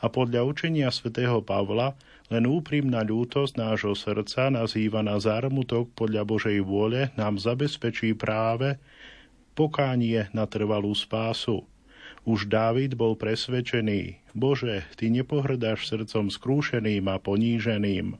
A 0.00 0.08
podľa 0.08 0.48
učenia 0.48 0.88
svätého 0.88 1.44
Pavla 1.44 1.92
len 2.32 2.48
úprimná 2.48 3.04
ľútosť 3.04 3.58
nášho 3.58 3.92
srdca, 3.92 4.48
nazývaná 4.48 5.20
zármutok 5.20 5.92
podľa 5.92 6.24
Božej 6.24 6.62
vôle, 6.64 7.12
nám 7.18 7.36
zabezpečí 7.36 8.16
práve 8.16 8.80
pokánie 9.52 10.30
na 10.32 10.48
trvalú 10.48 10.94
spásu. 10.96 11.68
Už 12.24 12.48
Dávid 12.48 12.96
bol 12.96 13.18
presvedčený, 13.18 14.32
Bože, 14.32 14.86
Ty 14.96 15.10
nepohrdáš 15.10 15.90
srdcom 15.90 16.32
skrúšeným 16.32 17.04
a 17.10 17.20
poníženým. 17.20 18.16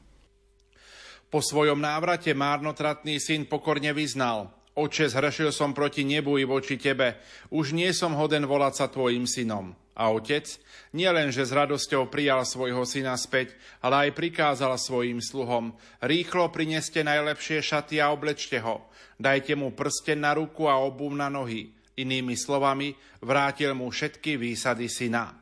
Po 1.31 1.39
svojom 1.39 1.79
návrate 1.79 2.35
márnotratný 2.35 3.23
syn 3.23 3.47
pokorne 3.47 3.95
vyznal, 3.95 4.51
Oče, 4.75 5.11
zhrešil 5.11 5.51
som 5.55 5.71
proti 5.71 6.03
nebu 6.03 6.39
i 6.39 6.45
voči 6.47 6.79
Tebe, 6.79 7.21
už 7.55 7.75
nie 7.75 7.91
som 7.95 8.15
hoden 8.15 8.47
volať 8.47 8.75
sa 8.75 8.87
Tvojim 8.91 9.27
synom. 9.27 9.77
A 9.99 10.09
otec 10.15 10.47
nielenže 10.95 11.43
s 11.43 11.53
radosťou 11.53 12.09
prijal 12.09 12.47
svojho 12.47 12.87
syna 12.87 13.19
späť, 13.19 13.59
ale 13.83 14.09
aj 14.09 14.17
prikázal 14.17 14.79
svojim 14.79 15.19
sluhom, 15.19 15.75
rýchlo 16.01 16.49
prineste 16.49 17.03
najlepšie 17.03 17.61
šaty 17.61 17.99
a 17.99 18.15
oblečte 18.15 18.63
ho, 18.63 18.87
dajte 19.19 19.59
mu 19.59 19.75
prsten 19.75 20.23
na 20.23 20.33
ruku 20.33 20.71
a 20.71 20.79
obuv 20.79 21.13
na 21.13 21.29
nohy. 21.29 21.75
Inými 21.99 22.39
slovami, 22.39 22.97
vrátil 23.21 23.77
mu 23.77 23.93
všetky 23.93 24.41
výsady 24.41 24.89
syna. 24.89 25.37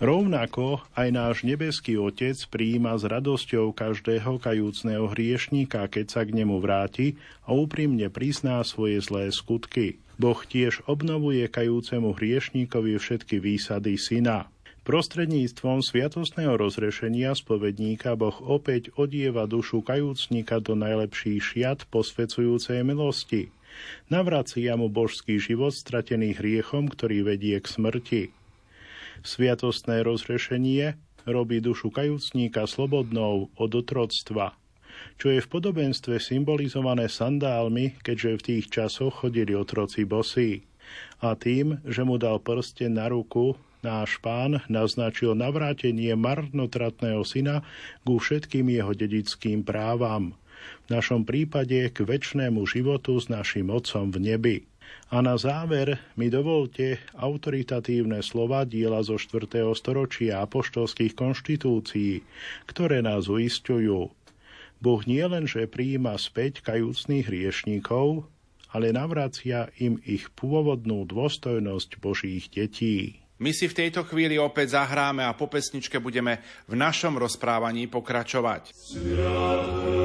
Rovnako 0.00 0.80
aj 0.96 1.08
náš 1.12 1.36
nebeský 1.44 2.00
Otec 2.00 2.40
prijíma 2.48 2.96
s 2.96 3.04
radosťou 3.04 3.76
každého 3.76 4.40
kajúcného 4.40 5.04
hriešníka, 5.12 5.84
keď 5.92 6.06
sa 6.08 6.24
k 6.24 6.40
nemu 6.40 6.56
vráti 6.56 7.20
a 7.44 7.52
úprimne 7.52 8.08
prizná 8.08 8.64
svoje 8.64 8.96
zlé 9.04 9.28
skutky. 9.28 10.00
Boh 10.16 10.40
tiež 10.40 10.80
obnovuje 10.88 11.44
kajúcemu 11.52 12.16
hriešníkovi 12.16 12.96
všetky 12.96 13.44
výsady 13.44 14.00
syna. 14.00 14.48
Prostredníctvom 14.88 15.84
sviatostného 15.84 16.56
rozrešenia 16.56 17.36
spovedníka 17.36 18.16
Boh 18.16 18.40
opäť 18.40 18.88
odieva 18.96 19.44
dušu 19.44 19.84
kajúcnika 19.84 20.64
do 20.64 20.80
najlepších 20.80 21.44
šiat 21.44 21.84
posvedzujúcej 21.92 22.80
milosti 22.88 23.52
Navracia 24.10 24.74
mu 24.74 24.90
božský 24.90 25.38
život 25.38 25.70
stratený 25.70 26.34
hriechom, 26.34 26.90
ktorý 26.90 27.22
vedie 27.22 27.56
k 27.62 27.66
smrti. 27.70 28.22
Sviatostné 29.20 30.00
rozrešenie 30.04 30.96
robí 31.28 31.60
dušu 31.60 31.92
kajúcníka 31.92 32.64
slobodnou 32.64 33.52
od 33.56 33.70
otroctva, 33.76 34.56
čo 35.20 35.32
je 35.32 35.40
v 35.44 35.48
podobenstve 35.48 36.16
symbolizované 36.16 37.08
sandálmi, 37.12 38.00
keďže 38.00 38.30
v 38.36 38.44
tých 38.44 38.64
časoch 38.72 39.24
chodili 39.24 39.52
otroci 39.52 40.08
bosí. 40.08 40.64
A 41.20 41.36
tým, 41.36 41.78
že 41.84 42.02
mu 42.02 42.16
dal 42.16 42.40
prsten 42.40 42.96
na 42.96 43.06
ruku, 43.12 43.54
náš 43.84 44.18
pán 44.18 44.64
naznačil 44.66 45.36
navrátenie 45.36 46.16
marnotratného 46.16 47.22
syna 47.22 47.62
ku 48.02 48.18
všetkým 48.18 48.68
jeho 48.72 48.92
dedickým 48.96 49.62
právam 49.62 50.34
v 50.86 50.86
našom 50.92 51.24
prípade 51.24 51.88
k 51.92 51.98
väčšnému 52.04 52.60
životu 52.68 53.16
s 53.16 53.32
našim 53.32 53.72
Otcom 53.72 54.12
v 54.12 54.18
nebi. 54.20 54.56
A 55.10 55.18
na 55.18 55.34
záver 55.34 55.98
mi 56.14 56.30
dovolte 56.30 57.02
autoritatívne 57.18 58.22
slova 58.22 58.62
diela 58.62 59.02
zo 59.02 59.18
4. 59.18 59.66
storočia 59.74 60.38
apoštolských 60.46 61.18
konštitúcií, 61.18 62.22
ktoré 62.70 63.02
nás 63.02 63.26
uistujú. 63.26 64.14
Boh 64.80 65.02
nie 65.04 65.26
len, 65.26 65.50
že 65.50 65.66
prijíma 65.66 66.14
späť 66.14 66.62
kajúcných 66.62 67.26
hriešníkov, 67.26 68.24
ale 68.70 68.94
navracia 68.94 69.68
im 69.82 69.98
ich 70.06 70.30
pôvodnú 70.38 71.02
dôstojnosť 71.10 71.98
Božích 71.98 72.46
detí. 72.48 73.18
My 73.40 73.50
si 73.50 73.66
v 73.66 73.76
tejto 73.82 74.06
chvíli 74.06 74.38
opäť 74.38 74.78
zahráme 74.78 75.24
a 75.24 75.32
po 75.34 75.48
pesničke 75.48 75.98
budeme 75.98 76.38
v 76.68 76.76
našom 76.76 77.18
rozprávaní 77.18 77.90
pokračovať. 77.90 78.70
Sviatý. 78.70 80.00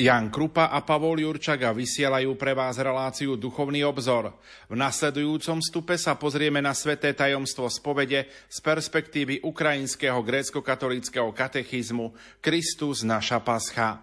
Jan 0.00 0.32
Krupa 0.32 0.72
a 0.72 0.80
Pavol 0.80 1.20
Jurčaga 1.20 1.76
vysielajú 1.76 2.32
pre 2.40 2.56
vás 2.56 2.80
reláciu 2.80 3.36
Duchovný 3.36 3.84
obzor. 3.84 4.32
V 4.72 4.72
nasledujúcom 4.72 5.60
stupe 5.60 6.00
sa 6.00 6.16
pozrieme 6.16 6.64
na 6.64 6.72
sveté 6.72 7.12
tajomstvo 7.12 7.68
spovede 7.68 8.24
z 8.48 8.58
perspektívy 8.64 9.44
ukrajinského 9.44 10.16
grécko-katolického 10.24 11.28
katechizmu 11.36 12.16
Kristus 12.40 13.04
naša 13.04 13.44
pascha. 13.44 14.00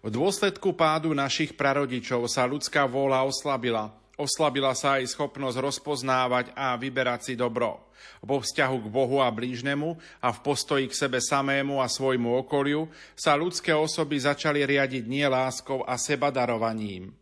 V 0.00 0.08
dôsledku 0.08 0.72
pádu 0.72 1.12
našich 1.12 1.52
prarodičov 1.52 2.32
sa 2.32 2.48
ľudská 2.48 2.88
vôľa 2.88 3.28
oslabila 3.28 3.92
Oslabila 4.16 4.72
sa 4.72 4.96
aj 4.96 5.12
schopnosť 5.12 5.60
rozpoznávať 5.60 6.56
a 6.56 6.72
vyberať 6.80 7.20
si 7.28 7.34
dobro. 7.36 7.84
Vo 8.24 8.40
vzťahu 8.40 8.88
k 8.88 8.88
Bohu 8.88 9.20
a 9.20 9.28
blížnemu 9.28 9.92
a 10.24 10.32
v 10.32 10.38
postoji 10.40 10.88
k 10.88 10.96
sebe 10.96 11.20
samému 11.20 11.84
a 11.84 11.88
svojmu 11.88 12.40
okoliu 12.40 12.88
sa 13.12 13.36
ľudské 13.36 13.76
osoby 13.76 14.16
začali 14.16 14.64
riadiť 14.64 15.04
nie 15.04 15.28
láskou 15.28 15.84
a 15.84 16.00
sebadarovaním, 16.00 17.12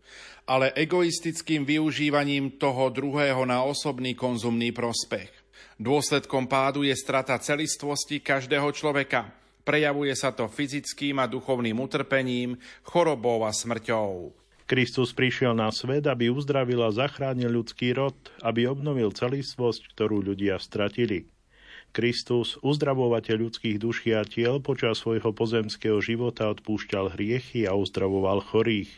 ale 0.47 0.71
egoistickým 0.79 1.67
využívaním 1.67 2.63
toho 2.63 2.95
druhého 2.95 3.43
na 3.43 3.67
osobný 3.67 4.15
konzumný 4.15 4.71
prospech. 4.71 5.35
Dôsledkom 5.83 6.47
pádu 6.47 6.87
je 6.87 6.95
strata 6.95 7.35
celistvosti 7.43 8.23
každého 8.23 8.71
človeka. 8.71 9.35
Prejavuje 9.67 10.15
sa 10.15 10.31
to 10.31 10.47
fyzickým 10.47 11.19
a 11.19 11.27
duchovným 11.27 11.75
utrpením, 11.75 12.55
chorobou 12.87 13.43
a 13.43 13.51
smrťou. 13.51 14.44
Kristus 14.65 15.13
prišiel 15.13 15.53
na 15.53 15.69
svet, 15.69 16.09
aby 16.09 16.33
uzdravil 16.33 16.81
a 16.81 16.89
zachránil 16.89 17.53
ľudský 17.53 17.93
rod, 17.93 18.17
aby 18.41 18.65
obnovil 18.65 19.13
celistvosť, 19.13 19.93
ktorú 19.93 20.25
ľudia 20.25 20.57
stratili. 20.57 21.29
Kristus, 21.93 22.57
uzdravovateľ 22.65 23.37
ľudských 23.45 23.77
duší 23.77 24.17
a 24.17 24.25
tiel, 24.25 24.65
počas 24.65 25.05
svojho 25.05 25.31
pozemského 25.37 26.01
života 26.01 26.49
odpúšťal 26.51 27.13
hriechy 27.13 27.69
a 27.69 27.77
uzdravoval 27.77 28.41
chorých. 28.41 28.91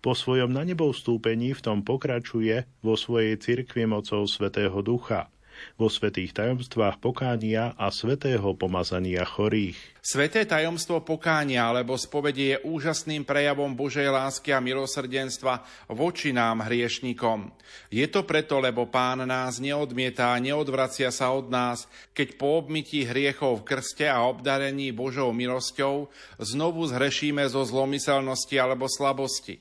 Po 0.00 0.16
svojom 0.16 0.54
na 0.54 0.64
nebo 0.64 0.94
vstúpení 0.94 1.52
v 1.52 1.60
tom 1.60 1.78
pokračuje 1.84 2.64
vo 2.80 2.94
svojej 2.96 3.36
cirkvi 3.36 3.84
mocou 3.84 4.24
Svetého 4.24 4.80
Ducha– 4.80 5.28
vo 5.80 5.88
svetých 5.88 6.36
tajomstvách 6.36 7.00
pokánia 7.00 7.72
a 7.74 7.88
svetého 7.88 8.52
pomazania 8.58 9.24
chorých. 9.24 9.78
Sveté 10.00 10.48
tajomstvo 10.48 11.04
pokánia 11.04 11.68
alebo 11.68 11.92
spovede 12.00 12.56
je 12.56 12.62
úžasným 12.64 13.20
prejavom 13.20 13.76
Božej 13.76 14.08
lásky 14.08 14.48
a 14.48 14.58
milosrdenstva 14.58 15.60
voči 15.92 16.32
nám 16.32 16.64
hriešnikom. 16.64 17.52
Je 17.92 18.08
to 18.08 18.24
preto, 18.24 18.64
lebo 18.64 18.88
Pán 18.88 19.28
nás 19.28 19.60
neodmietá 19.60 20.32
neodvracia 20.40 21.12
sa 21.12 21.36
od 21.36 21.52
nás, 21.52 21.84
keď 22.16 22.40
po 22.40 22.64
obmytí 22.64 23.04
hriechov 23.04 23.60
v 23.60 23.76
krste 23.76 24.08
a 24.08 24.24
obdarení 24.24 24.88
Božou 24.96 25.36
milosťou 25.36 26.08
znovu 26.40 26.88
zhrešíme 26.88 27.44
zo 27.52 27.60
zlomyselnosti 27.60 28.56
alebo 28.56 28.88
slabosti. 28.88 29.60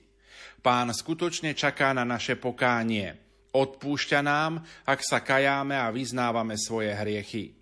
Pán 0.63 0.91
skutočne 0.91 1.51
čaká 1.51 1.91
na 1.91 2.07
naše 2.07 2.39
pokánie– 2.39 3.15
Odpúšťa 3.49 4.19
nám, 4.21 4.61
ak 4.85 4.99
sa 5.01 5.25
kajáme 5.25 5.73
a 5.73 5.89
vyznávame 5.89 6.53
svoje 6.53 6.93
hriechy. 6.93 7.57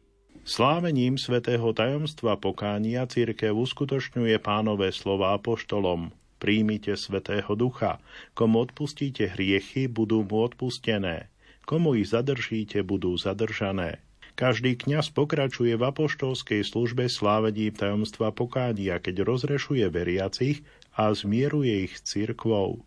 Slávením 0.47 1.19
svätého 1.19 1.76
tajomstva 1.76 2.39
pokánia 2.39 3.04
církev 3.04 3.52
uskutočňuje 3.52 4.39
pánové 4.39 4.95
slova 4.95 5.36
apoštolom. 5.36 6.12
Príjmite 6.39 6.95
svätého 6.95 7.52
ducha. 7.58 8.00
Komu 8.32 8.63
odpustíte 8.63 9.28
hriechy, 9.32 9.91
budú 9.91 10.23
mu 10.23 10.47
odpustené. 10.47 11.28
Komu 11.67 12.00
ich 12.00 12.15
zadržíte, 12.15 12.80
budú 12.80 13.19
zadržané. 13.19 14.00
Každý 14.38 14.78
kňaz 14.78 15.12
pokračuje 15.12 15.73
v 15.76 15.84
apoštolskej 15.84 16.62
službe 16.62 17.10
slávením 17.10 17.73
tajomstva 17.73 18.30
pokánia, 18.32 19.02
keď 19.02 19.26
rozrešuje 19.26 19.84
veriacich 19.89 20.62
a 20.93 21.10
zmieruje 21.10 21.89
ich 21.89 21.97
s 21.97 22.06
církvou. 22.06 22.86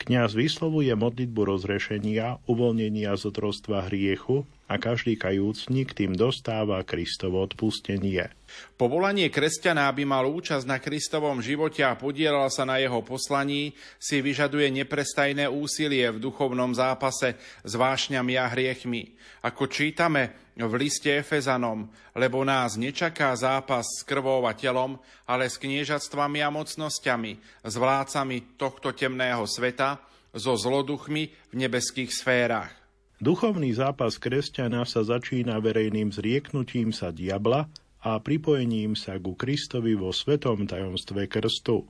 Kňaz 0.00 0.32
vyslovuje 0.32 0.92
modlitbu 0.96 1.40
rozrešenia, 1.44 2.40
uvoľnenia 2.48 3.12
z 3.18 3.22
otrostva 3.28 3.86
hriechu 3.86 4.48
a 4.70 4.78
každý 4.80 5.18
kajúcnik 5.18 5.92
tým 5.92 6.16
dostáva 6.16 6.80
Kristovo 6.86 7.42
odpustenie. 7.44 8.30
Povolanie 8.76 9.32
kresťana, 9.32 9.88
aby 9.88 10.04
mal 10.04 10.28
účasť 10.28 10.64
na 10.68 10.78
Kristovom 10.80 11.40
živote 11.40 11.80
a 11.82 11.96
podielal 11.96 12.48
sa 12.52 12.68
na 12.68 12.78
jeho 12.78 13.00
poslaní, 13.00 13.72
si 13.96 14.20
vyžaduje 14.20 14.68
neprestajné 14.82 15.48
úsilie 15.48 16.08
v 16.12 16.22
duchovnom 16.22 16.72
zápase 16.76 17.36
s 17.64 17.72
vášňami 17.72 18.34
a 18.36 18.46
hriechmi. 18.52 19.16
Ako 19.42 19.66
čítame, 19.66 20.42
v 20.52 20.74
liste 20.76 21.08
Efezanom, 21.08 21.88
lebo 22.12 22.44
nás 22.44 22.76
nečaká 22.76 23.32
zápas 23.32 23.88
s 23.88 24.04
krvou 24.04 24.44
a 24.44 24.52
telom, 24.52 25.00
ale 25.24 25.48
s 25.48 25.56
kniežatstvami 25.56 26.44
a 26.44 26.52
mocnosťami, 26.52 27.64
s 27.64 27.74
vládcami 27.80 28.60
tohto 28.60 28.92
temného 28.92 29.48
sveta, 29.48 29.96
so 30.32 30.56
zloduchmi 30.56 31.52
v 31.52 31.54
nebeských 31.56 32.12
sférach. 32.12 32.81
Duchovný 33.22 33.70
zápas 33.70 34.18
kresťana 34.18 34.82
sa 34.82 35.06
začína 35.06 35.62
verejným 35.62 36.10
zrieknutím 36.10 36.90
sa 36.90 37.14
diabla 37.14 37.70
a 38.02 38.18
pripojením 38.18 38.98
sa 38.98 39.14
ku 39.22 39.38
Kristovi 39.38 39.94
vo 39.94 40.10
svetom 40.10 40.66
tajomstve 40.66 41.30
krstu. 41.30 41.86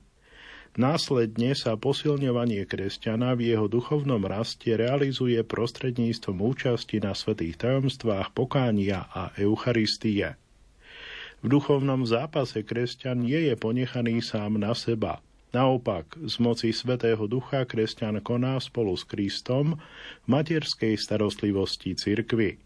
Následne 0.77 1.57
sa 1.57 1.73
posilňovanie 1.73 2.69
kresťana 2.69 3.33
v 3.33 3.49
jeho 3.49 3.65
duchovnom 3.65 4.21
raste 4.29 4.77
realizuje 4.77 5.41
prostredníctvom 5.41 6.37
účasti 6.37 7.01
na 7.01 7.17
svetých 7.17 7.57
tajomstvách 7.57 8.29
pokánia 8.37 9.09
a 9.09 9.33
Eucharistie. 9.33 10.37
V 11.41 11.49
duchovnom 11.49 12.05
zápase 12.05 12.61
kresťan 12.61 13.25
nie 13.25 13.49
je 13.49 13.57
ponechaný 13.57 14.21
sám 14.21 14.61
na 14.61 14.77
seba. 14.77 15.17
Naopak, 15.53 16.17
z 16.17 16.41
moci 16.41 16.73
Svetého 16.73 17.29
Ducha 17.29 17.61
kresťan 17.69 18.17
koná 18.25 18.57
spolu 18.57 18.97
s 18.97 19.05
Kristom 19.05 19.77
v 20.25 20.27
materskej 20.27 20.97
starostlivosti 20.97 21.93
cirkvy. 21.93 22.57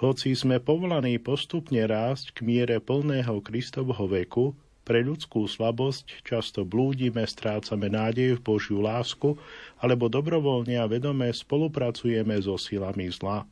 Hoci 0.00 0.32
sme 0.32 0.56
povolaní 0.56 1.20
postupne 1.20 1.84
rásť 1.84 2.32
k 2.32 2.48
miere 2.48 2.80
plného 2.80 3.44
Kristovho 3.44 4.08
veku, 4.08 4.56
pre 4.82 5.04
ľudskú 5.04 5.46
slabosť 5.46 6.26
často 6.26 6.66
blúdime, 6.66 7.22
strácame 7.22 7.86
nádej 7.86 8.34
v 8.34 8.42
Božiu 8.42 8.82
lásku 8.82 9.38
alebo 9.78 10.10
dobrovoľne 10.10 10.74
a 10.80 10.90
vedome 10.90 11.30
spolupracujeme 11.30 12.34
so 12.42 12.58
silami 12.58 13.06
zla. 13.14 13.46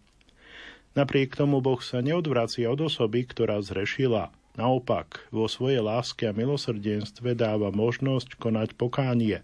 Napriek 0.98 1.38
tomu 1.38 1.62
Boh 1.62 1.79
sa 1.79 2.03
neodvracia 2.03 2.66
od 2.66 2.90
osoby, 2.90 3.22
ktorá 3.31 3.62
zrešila. 3.62 4.35
Naopak, 4.60 5.24
vo 5.32 5.48
svojej 5.48 5.80
láske 5.80 6.28
a 6.28 6.36
milosrdenstve 6.36 7.32
dáva 7.32 7.72
možnosť 7.72 8.36
konať 8.36 8.76
pokánie. 8.76 9.40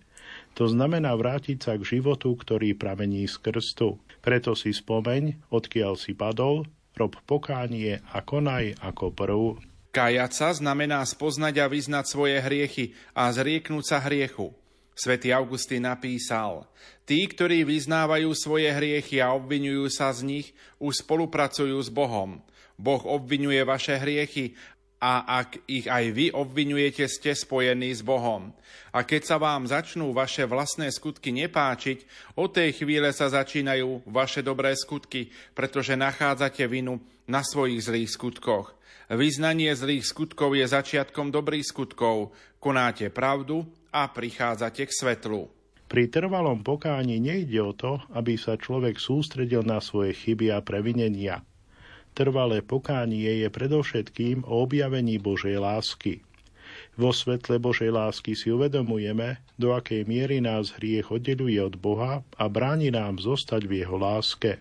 To 0.60 0.68
znamená 0.68 1.16
vrátiť 1.16 1.56
sa 1.56 1.72
k 1.80 1.96
životu, 1.96 2.36
ktorý 2.36 2.76
pramení 2.76 3.24
z 3.24 3.40
krstu. 3.40 3.96
Preto 4.20 4.52
si 4.52 4.76
spomeň, 4.76 5.48
odkiaľ 5.48 5.96
si 5.96 6.12
padol, 6.12 6.68
rob 7.00 7.16
pokánie 7.24 8.04
a 8.12 8.20
konaj 8.20 8.76
ako 8.84 9.08
prv. 9.16 9.40
Kajať 9.96 10.32
sa 10.36 10.52
znamená 10.52 11.00
spoznať 11.00 11.64
a 11.64 11.66
vyznať 11.72 12.04
svoje 12.04 12.36
hriechy 12.36 12.92
a 13.16 13.32
zrieknúť 13.32 13.84
sa 13.88 14.04
hriechu. 14.04 14.52
Svetý 14.92 15.32
Augustín 15.32 15.88
napísal, 15.88 16.68
tí, 17.08 17.24
ktorí 17.24 17.64
vyznávajú 17.64 18.32
svoje 18.36 18.68
hriechy 18.68 19.24
a 19.24 19.32
obvinujú 19.32 19.88
sa 19.88 20.12
z 20.12 20.28
nich, 20.28 20.46
už 20.76 21.00
spolupracujú 21.04 21.76
s 21.80 21.88
Bohom. 21.88 22.44
Boh 22.76 23.00
obvinuje 23.08 23.64
vaše 23.64 23.96
hriechy 23.96 24.52
a 24.96 25.44
ak 25.44 25.68
ich 25.68 25.86
aj 25.86 26.04
vy 26.12 26.26
obvinujete, 26.32 27.04
ste 27.04 27.36
spojení 27.36 27.92
s 27.92 28.00
Bohom. 28.00 28.52
A 28.96 29.04
keď 29.04 29.22
sa 29.28 29.36
vám 29.36 29.68
začnú 29.68 30.16
vaše 30.16 30.48
vlastné 30.48 30.88
skutky 30.88 31.36
nepáčiť, 31.36 32.32
od 32.40 32.48
tej 32.56 32.80
chvíle 32.80 33.12
sa 33.12 33.28
začínajú 33.28 34.08
vaše 34.08 34.40
dobré 34.40 34.72
skutky, 34.72 35.28
pretože 35.52 35.92
nachádzate 36.00 36.64
vinu 36.64 36.96
na 37.28 37.44
svojich 37.44 37.92
zlých 37.92 38.10
skutkoch. 38.16 38.72
Vyznanie 39.12 39.70
zlých 39.76 40.02
skutkov 40.02 40.56
je 40.58 40.66
začiatkom 40.66 41.30
dobrých 41.30 41.62
skutkov. 41.62 42.34
Konáte 42.58 43.12
pravdu 43.12 43.62
a 43.94 44.10
prichádzate 44.10 44.82
k 44.82 44.92
svetlu. 44.92 45.46
Pri 45.86 46.10
trvalom 46.10 46.66
pokáni 46.66 47.22
nejde 47.22 47.62
o 47.62 47.70
to, 47.70 48.02
aby 48.10 48.34
sa 48.34 48.58
človek 48.58 48.98
sústredil 48.98 49.62
na 49.62 49.78
svoje 49.78 50.18
chyby 50.18 50.50
a 50.50 50.58
previnenia. 50.58 51.46
Trvalé 52.16 52.64
pokánie 52.64 53.44
je 53.44 53.48
predovšetkým 53.52 54.48
o 54.48 54.64
objavení 54.64 55.20
Božej 55.20 55.60
lásky. 55.60 56.24
Vo 56.96 57.12
svetle 57.12 57.60
Božej 57.60 57.92
lásky 57.92 58.32
si 58.32 58.48
uvedomujeme, 58.48 59.44
do 59.60 59.76
akej 59.76 60.08
miery 60.08 60.40
nás 60.40 60.72
hriech 60.80 61.12
oddeluje 61.12 61.60
od 61.60 61.76
Boha 61.76 62.24
a 62.40 62.44
bráni 62.48 62.88
nám 62.88 63.20
zostať 63.20 63.68
v 63.68 63.84
jeho 63.84 64.00
láske. 64.00 64.56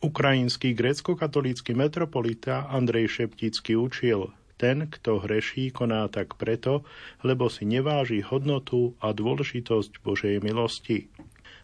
Ukrajinský 0.00 0.72
grécko-katolícky 0.72 1.76
metropolita 1.76 2.72
Andrej 2.72 3.20
Šeptický 3.20 3.76
učil, 3.76 4.32
ten, 4.56 4.88
kto 4.88 5.20
hreší, 5.28 5.68
koná 5.76 6.08
tak 6.08 6.40
preto, 6.40 6.88
lebo 7.20 7.52
si 7.52 7.68
neváži 7.68 8.24
hodnotu 8.24 8.96
a 9.04 9.12
dôležitosť 9.12 10.00
Božej 10.00 10.40
milosti. 10.40 11.12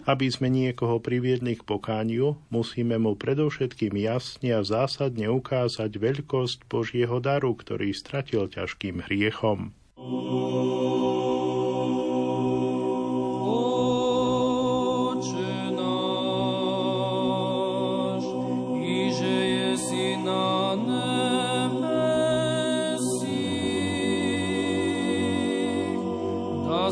Aby 0.03 0.35
sme 0.35 0.51
niekoho 0.51 0.99
priviedli 0.99 1.55
k 1.55 1.63
pokániu, 1.63 2.35
musíme 2.51 2.99
mu 2.99 3.15
predovšetkým 3.15 3.95
jasne 4.03 4.51
a 4.51 4.67
zásadne 4.67 5.31
ukázať 5.31 5.95
veľkosť 5.95 6.67
Božieho 6.67 7.23
daru, 7.23 7.55
ktorý 7.55 7.95
stratil 7.95 8.51
ťažkým 8.51 9.07
hriechom. 9.07 9.71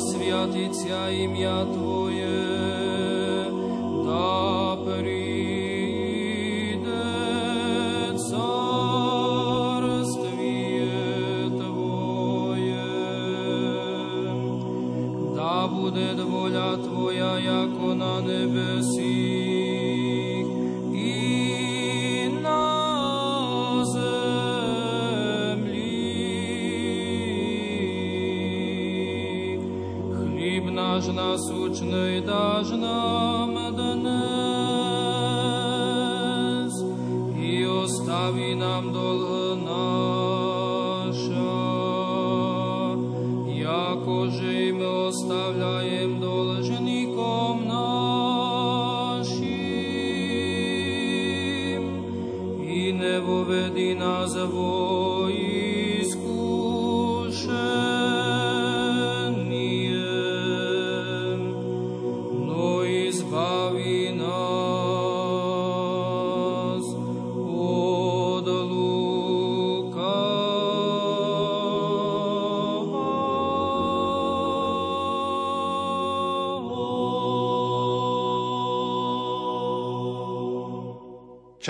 Sviatica 0.00 1.12
imia 1.12 1.60
Tu, 1.68 1.89
Operi 4.20 5.19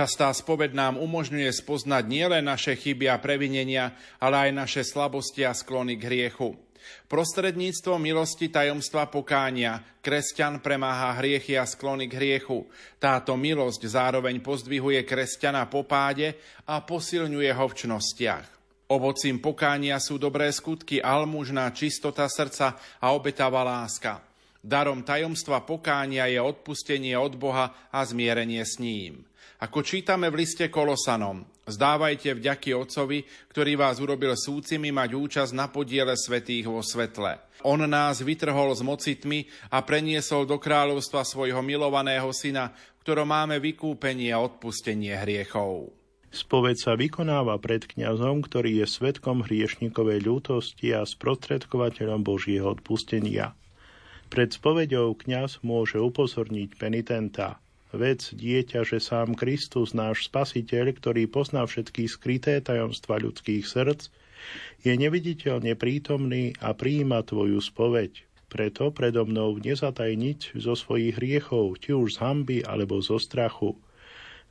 Častá 0.01 0.33
spoved 0.33 0.73
nám 0.73 0.97
umožňuje 0.97 1.61
spoznať 1.61 2.09
nielen 2.09 2.49
naše 2.49 2.73
chyby 2.73 3.13
a 3.13 3.21
previnenia, 3.21 3.93
ale 4.17 4.49
aj 4.49 4.51
naše 4.57 4.81
slabosti 4.81 5.45
a 5.45 5.53
sklony 5.53 6.01
k 6.01 6.09
hriechu. 6.09 6.57
Prostredníctvo 7.05 8.01
milosti 8.01 8.49
tajomstva 8.49 9.13
pokánia 9.13 9.85
kresťan 10.01 10.65
premáha 10.65 11.21
hriechy 11.21 11.53
a 11.61 11.69
sklony 11.69 12.09
k 12.09 12.17
hriechu. 12.17 12.65
Táto 12.97 13.37
milosť 13.37 13.85
zároveň 13.93 14.41
pozdvihuje 14.41 15.05
kresťana 15.05 15.69
po 15.69 15.85
páde 15.85 16.33
a 16.65 16.81
posilňuje 16.81 17.53
ho 17.53 17.69
v 17.69 17.77
čnostiach. 17.85 18.49
Ovocím 18.89 19.37
pokánia 19.37 20.01
sú 20.01 20.17
dobré 20.17 20.49
skutky, 20.49 21.05
almužná 21.05 21.69
čistota 21.77 22.25
srdca 22.25 22.81
a 23.05 23.13
obetavá 23.13 23.69
láska. 23.69 24.25
Darom 24.65 25.05
tajomstva 25.05 25.61
pokánia 25.61 26.25
je 26.25 26.41
odpustenie 26.41 27.21
od 27.21 27.37
Boha 27.37 27.93
a 27.93 28.01
zmierenie 28.01 28.65
s 28.65 28.81
ním. 28.81 29.29
Ako 29.61 29.85
čítame 29.85 30.33
v 30.33 30.41
liste 30.41 30.73
Kolosanom, 30.73 31.45
zdávajte 31.69 32.33
vďaky 32.33 32.73
Otcovi, 32.73 33.29
ktorý 33.53 33.77
vás 33.77 34.01
urobil 34.01 34.33
súcimi 34.33 34.89
mať 34.89 35.13
účasť 35.13 35.53
na 35.53 35.69
podiele 35.69 36.17
svetých 36.17 36.65
vo 36.65 36.81
svetle. 36.81 37.37
On 37.69 37.77
nás 37.77 38.25
vytrhol 38.25 38.73
z 38.73 38.81
moci 38.81 39.21
tmy 39.21 39.45
a 39.69 39.85
preniesol 39.85 40.49
do 40.49 40.57
kráľovstva 40.57 41.29
svojho 41.29 41.61
milovaného 41.61 42.33
syna, 42.33 42.73
ktorom 43.05 43.29
máme 43.29 43.61
vykúpenie 43.61 44.33
a 44.33 44.41
odpustenie 44.41 45.13
hriechov. 45.21 45.93
Spoveď 46.33 46.77
sa 46.81 46.93
vykonáva 46.97 47.61
pred 47.61 47.85
kňazom, 47.85 48.41
ktorý 48.41 48.81
je 48.81 48.87
svetkom 48.89 49.45
hriešnikovej 49.45 50.25
ľútosti 50.25 50.97
a 50.97 51.05
sprostredkovateľom 51.05 52.25
Božieho 52.25 52.71
odpustenia. 52.71 53.53
Pred 54.33 54.57
spoveďou 54.57 55.21
kňaz 55.21 55.61
môže 55.61 56.01
upozorniť 56.01 56.81
penitenta– 56.81 57.61
vec 57.95 58.33
dieťa, 58.35 58.87
že 58.87 58.99
sám 59.03 59.35
Kristus, 59.35 59.93
náš 59.93 60.31
spasiteľ, 60.31 60.97
ktorý 60.97 61.27
pozná 61.27 61.67
všetky 61.67 62.07
skryté 62.07 62.59
tajomstva 62.63 63.19
ľudských 63.19 63.67
srdc, 63.67 64.11
je 64.81 64.93
neviditeľne 64.97 65.77
prítomný 65.77 66.57
a 66.65 66.73
prijíma 66.73 67.23
tvoju 67.27 67.61
spoveď. 67.61 68.25
Preto 68.51 68.91
predo 68.91 69.23
mnou 69.23 69.63
nezatajniť 69.63 70.59
zo 70.59 70.75
svojich 70.75 71.15
hriechov, 71.15 71.79
či 71.79 71.95
už 71.95 72.19
z 72.19 72.21
hamby 72.25 72.59
alebo 72.67 72.99
zo 72.99 73.21
strachu. 73.21 73.79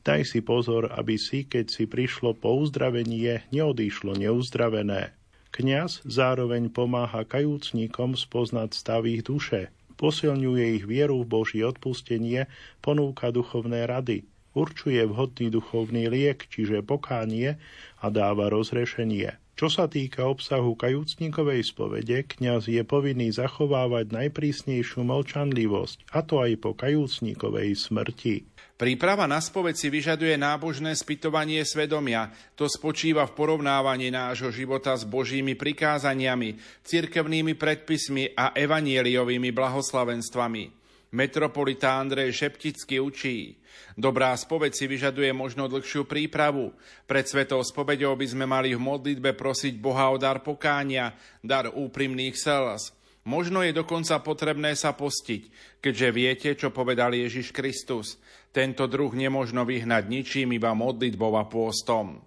Daj 0.08 0.32
si 0.32 0.40
pozor, 0.40 0.88
aby 0.96 1.20
si, 1.20 1.44
keď 1.44 1.68
si 1.68 1.84
prišlo 1.84 2.32
po 2.32 2.56
uzdravenie, 2.64 3.44
neodišlo 3.52 4.16
neuzdravené. 4.16 5.12
Kňaz 5.52 6.08
zároveň 6.08 6.72
pomáha 6.72 7.28
kajúcnikom 7.28 8.16
spoznať 8.16 8.72
stav 8.72 9.04
ich 9.04 9.28
duše, 9.28 9.74
posilňuje 10.00 10.80
ich 10.80 10.86
vieru 10.88 11.22
v 11.22 11.30
Boží 11.30 11.60
odpustenie, 11.60 12.48
ponúka 12.80 13.36
duchovné 13.36 13.84
rady, 13.84 14.24
určuje 14.56 15.04
vhodný 15.04 15.52
duchovný 15.52 16.08
liek, 16.08 16.48
čiže 16.48 16.80
pokánie 16.82 17.60
a 18.00 18.06
dáva 18.08 18.48
rozrešenie. 18.48 19.36
Čo 19.60 19.68
sa 19.68 19.92
týka 19.92 20.24
obsahu 20.24 20.72
kajúcnikovej 20.80 21.68
spovede, 21.68 22.24
kňaz 22.24 22.72
je 22.72 22.80
povinný 22.88 23.28
zachovávať 23.36 24.08
najprísnejšiu 24.08 25.04
mlčanlivosť, 25.04 26.16
a 26.16 26.24
to 26.24 26.40
aj 26.40 26.64
po 26.64 26.72
kajúcnikovej 26.80 27.76
smrti. 27.76 28.48
Príprava 28.80 29.28
na 29.28 29.44
spoveď 29.44 29.76
si 29.76 29.92
vyžaduje 29.92 30.40
nábožné 30.40 30.96
spytovanie 30.96 31.60
svedomia. 31.68 32.32
To 32.56 32.72
spočíva 32.72 33.28
v 33.28 33.36
porovnávaní 33.36 34.08
nášho 34.08 34.48
života 34.56 34.96
s 34.96 35.04
Božími 35.04 35.60
prikázaniami, 35.60 36.56
cirkevnými 36.88 37.60
predpismi 37.60 38.32
a 38.40 38.56
evanieliovými 38.56 39.52
blahoslavenstvami. 39.52 40.79
Metropolita 41.10 41.98
Andrej 41.98 42.38
Šeptický 42.38 43.02
učí. 43.02 43.58
Dobrá 43.98 44.30
spoveď 44.38 44.78
si 44.78 44.86
vyžaduje 44.86 45.34
možno 45.34 45.66
dlhšiu 45.66 46.06
prípravu. 46.06 46.70
Pred 47.10 47.26
svetou 47.26 47.66
spovedou 47.66 48.14
by 48.14 48.28
sme 48.30 48.46
mali 48.46 48.78
v 48.78 48.82
modlitbe 48.82 49.34
prosiť 49.34 49.82
Boha 49.82 50.14
o 50.14 50.22
dar 50.22 50.46
pokánia, 50.46 51.18
dar 51.42 51.74
úprimných 51.74 52.38
slz. 52.38 52.94
Možno 53.26 53.66
je 53.66 53.74
dokonca 53.74 54.22
potrebné 54.22 54.78
sa 54.78 54.94
postiť, 54.94 55.50
keďže 55.82 56.10
viete, 56.14 56.50
čo 56.54 56.70
povedal 56.70 57.18
Ježiš 57.18 57.58
Kristus. 57.58 58.22
Tento 58.54 58.86
druh 58.86 59.10
nemožno 59.10 59.66
vyhnať 59.66 60.06
ničím, 60.06 60.54
iba 60.54 60.78
modlitbou 60.78 61.34
a 61.42 61.50
pôstom. 61.50 62.22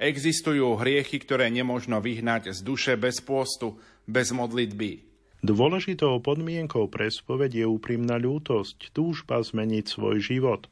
Existujú 0.00 0.80
hriechy, 0.80 1.20
ktoré 1.20 1.52
nemožno 1.52 2.00
vyhnať 2.00 2.56
z 2.56 2.64
duše 2.64 2.96
bez 2.96 3.20
pôstu, 3.20 3.76
bez 4.08 4.32
modlitby. 4.32 5.11
Dôležitou 5.42 6.22
podmienkou 6.22 6.86
pre 6.86 7.10
spoveď 7.10 7.62
je 7.62 7.66
úprimná 7.66 8.14
ľútosť, 8.14 8.94
túžba 8.94 9.42
zmeniť 9.42 9.84
svoj 9.90 10.22
život. 10.22 10.70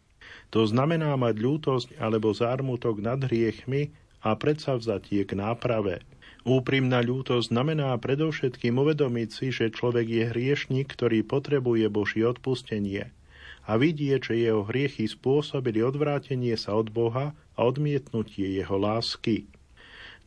To 0.55 0.63
znamená 0.63 1.19
mať 1.19 1.35
ľútosť 1.43 1.89
alebo 1.99 2.31
zármutok 2.31 3.03
nad 3.03 3.19
hriechmi 3.19 3.91
a 4.23 4.39
predsavzatie 4.39 5.27
k 5.27 5.35
náprave. 5.35 6.07
Úprimná 6.47 7.03
ľútosť 7.03 7.51
znamená 7.51 7.99
predovšetkým 7.99 8.79
uvedomiť 8.79 9.29
si, 9.29 9.47
že 9.51 9.75
človek 9.75 10.07
je 10.07 10.25
hriešnik, 10.31 10.87
ktorý 10.95 11.27
potrebuje 11.27 11.91
Božie 11.91 12.25
odpustenie– 12.25 13.11
a 13.69 13.77
vidie, 13.77 14.19
že 14.19 14.35
jeho 14.35 14.65
hriechy 14.67 15.07
spôsobili 15.07 15.85
odvrátenie 15.85 16.57
sa 16.57 16.75
od 16.75 16.91
Boha 16.91 17.37
a 17.55 17.61
odmietnutie 17.63 18.57
jeho 18.57 18.75
lásky. 18.81 19.47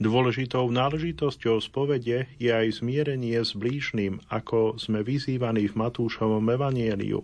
Dôležitou 0.02 0.74
náležitosťou 0.74 1.62
spovede 1.62 2.26
je 2.42 2.50
aj 2.50 2.82
zmierenie 2.82 3.38
s 3.38 3.54
blížnym, 3.54 4.26
ako 4.30 4.82
sme 4.82 5.06
vyzývaní 5.06 5.70
v 5.70 5.78
Matúšovom 5.78 6.44
evanieliu. 6.50 7.22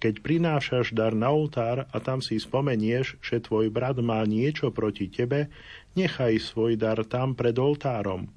Keď 0.00 0.20
prinášaš 0.20 0.92
dar 0.92 1.16
na 1.16 1.32
oltár 1.32 1.88
a 1.88 1.96
tam 2.00 2.20
si 2.20 2.36
spomenieš, 2.36 3.16
že 3.24 3.40
tvoj 3.40 3.72
brat 3.72 4.00
má 4.00 4.20
niečo 4.24 4.68
proti 4.68 5.08
tebe, 5.08 5.48
nechaj 5.96 6.40
svoj 6.40 6.76
dar 6.76 7.00
tam 7.04 7.32
pred 7.32 7.56
oltárom. 7.56 8.28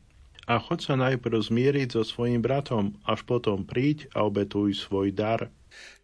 A 0.47 0.63
choď 0.63 0.79
sa 0.79 0.95
najprv 0.95 1.43
zmieriť 1.43 1.99
so 1.99 2.07
svojim 2.07 2.39
bratom, 2.39 2.95
až 3.03 3.27
potom 3.27 3.67
príď 3.67 4.07
a 4.15 4.23
obetuj 4.23 4.79
svoj 4.79 5.11
dar. 5.11 5.51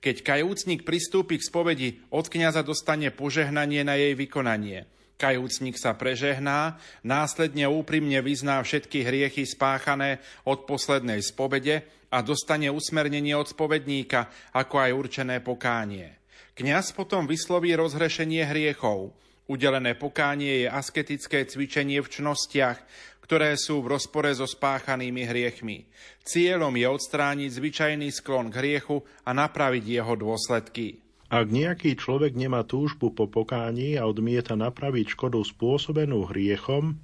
Keď 0.03 0.19
kajúcnik 0.19 0.83
pristúpi 0.83 1.39
k 1.39 1.47
spovedi, 1.47 1.89
od 2.11 2.27
kniaza 2.27 2.59
dostane 2.59 3.07
požehnanie 3.07 3.87
na 3.87 3.95
jej 3.95 4.19
vykonanie. 4.19 4.83
Kajúcnik 5.17 5.77
sa 5.77 5.93
prežehná, 5.93 6.81
následne 7.05 7.69
úprimne 7.69 8.19
vyzná 8.19 8.59
všetky 8.59 9.05
hriechy 9.05 9.45
spáchané 9.45 10.19
od 10.43 10.65
poslednej 10.65 11.21
spovede 11.21 11.85
a 12.09 12.21
dostane 12.25 12.69
usmernenie 12.69 13.37
od 13.37 13.49
spovedníka, 13.49 14.29
ako 14.53 14.75
aj 14.77 14.91
určené 14.91 15.35
pokánie. 15.39 16.17
Kňaz 16.53 16.93
potom 16.93 17.25
vysloví 17.25 17.73
rozhrešenie 17.73 18.45
hriechov. 18.45 19.13
Udelené 19.49 19.97
pokánie 19.99 20.65
je 20.65 20.67
asketické 20.69 21.43
cvičenie 21.43 21.99
v 21.99 22.07
čnostiach, 22.07 22.79
ktoré 23.23 23.55
sú 23.59 23.83
v 23.83 23.97
rozpore 23.97 24.31
so 24.31 24.47
spáchanými 24.47 25.23
hriechmi. 25.27 25.87
Cieľom 26.23 26.71
je 26.75 26.87
odstrániť 26.87 27.49
zvyčajný 27.51 28.07
sklon 28.11 28.51
k 28.51 28.59
hriechu 28.59 29.03
a 29.27 29.31
napraviť 29.35 29.83
jeho 29.83 30.13
dôsledky. 30.15 31.02
Ak 31.33 31.49
nejaký 31.49 31.97
človek 31.97 32.37
nemá 32.37 32.61
túžbu 32.61 33.09
po 33.09 33.25
pokání 33.25 33.97
a 33.97 34.05
odmieta 34.05 34.53
napraviť 34.53 35.17
škodu 35.17 35.41
spôsobenú 35.41 36.29
hriechom, 36.29 37.01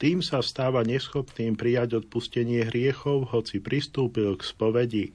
tým 0.00 0.24
sa 0.24 0.40
stáva 0.40 0.80
neschopným 0.80 1.60
prijať 1.60 2.00
odpustenie 2.00 2.64
hriechov, 2.72 3.28
hoci 3.36 3.60
pristúpil 3.60 4.32
k 4.40 4.42
spovedi. 4.48 5.06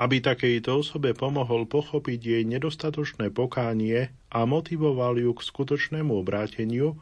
Aby 0.00 0.24
takejto 0.24 0.80
osobe 0.80 1.12
pomohol 1.12 1.68
pochopiť 1.68 2.20
jej 2.24 2.42
nedostatočné 2.48 3.28
pokánie 3.28 4.08
a 4.32 4.40
motivoval 4.48 5.20
ju 5.20 5.36
k 5.36 5.44
skutočnému 5.44 6.24
obráteniu, 6.24 6.96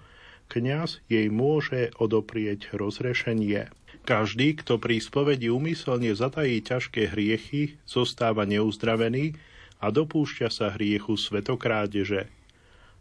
kňaz 0.51 0.99
jej 1.07 1.31
môže 1.31 1.95
odoprieť 2.03 2.75
rozrešenie. 2.75 3.71
Každý, 4.03 4.59
kto 4.59 4.83
pri 4.83 4.99
spovedi 4.99 5.47
umyselne 5.47 6.11
zatají 6.11 6.59
ťažké 6.59 7.15
hriechy, 7.15 7.79
zostáva 7.87 8.43
neuzdravený 8.51 9.39
a 9.83 9.91
dopúšťa 9.91 10.49
sa 10.49 10.71
hriechu 10.79 11.19
svetokrádeže. 11.19 12.31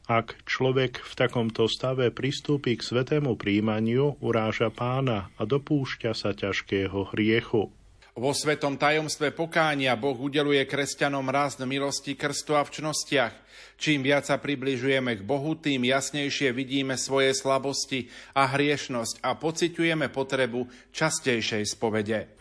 Ak 0.10 0.42
človek 0.50 1.06
v 1.06 1.14
takomto 1.14 1.70
stave 1.70 2.10
pristúpi 2.10 2.74
k 2.74 2.82
svetému 2.82 3.38
príjmaniu, 3.38 4.18
uráža 4.18 4.74
pána 4.74 5.30
a 5.38 5.46
dopúšťa 5.46 6.12
sa 6.18 6.34
ťažkého 6.34 7.14
hriechu. 7.14 7.70
Vo 8.12 8.36
svetom 8.36 8.76
tajomstve 8.76 9.32
pokánia 9.32 9.96
Boh 9.96 10.20
udeluje 10.20 10.68
kresťanom 10.68 11.24
rast 11.32 11.64
milosti, 11.64 12.20
krstu 12.20 12.60
a 12.60 12.66
v 12.68 12.82
čnostiach. 12.82 13.32
Čím 13.80 14.04
viac 14.04 14.28
sa 14.28 14.36
približujeme 14.36 15.16
k 15.16 15.24
Bohu, 15.24 15.56
tým 15.56 15.88
jasnejšie 15.88 16.52
vidíme 16.52 17.00
svoje 17.00 17.32
slabosti 17.32 18.12
a 18.36 18.52
hriešnosť 18.52 19.24
a 19.24 19.32
pociťujeme 19.40 20.12
potrebu 20.12 20.68
častejšej 20.92 21.64
spovede. 21.72 22.41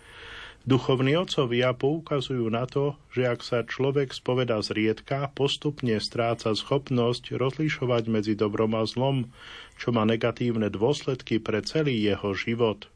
Duchovní 0.70 1.18
otcovia 1.18 1.74
poukazujú 1.74 2.46
na 2.46 2.62
to, 2.62 2.94
že 3.10 3.26
ak 3.26 3.42
sa 3.42 3.66
človek 3.66 4.14
spoveda 4.14 4.62
zriedka, 4.62 5.26
postupne 5.34 5.98
stráca 5.98 6.54
schopnosť 6.54 7.34
rozlišovať 7.34 8.06
medzi 8.06 8.38
dobrom 8.38 8.78
a 8.78 8.86
zlom, 8.86 9.34
čo 9.82 9.90
má 9.90 10.06
negatívne 10.06 10.70
dôsledky 10.70 11.42
pre 11.42 11.58
celý 11.66 11.98
jeho 11.98 12.38
život. 12.38 12.86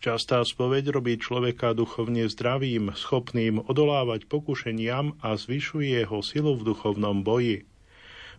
Častá 0.00 0.40
spoveď 0.40 0.88
robí 0.88 1.20
človeka 1.20 1.76
duchovne 1.76 2.32
zdravým, 2.32 2.96
schopným 2.96 3.60
odolávať 3.60 4.24
pokušeniam 4.24 5.20
a 5.20 5.36
zvyšuje 5.36 6.00
jeho 6.00 6.24
silu 6.24 6.56
v 6.56 6.72
duchovnom 6.72 7.28
boji. 7.28 7.68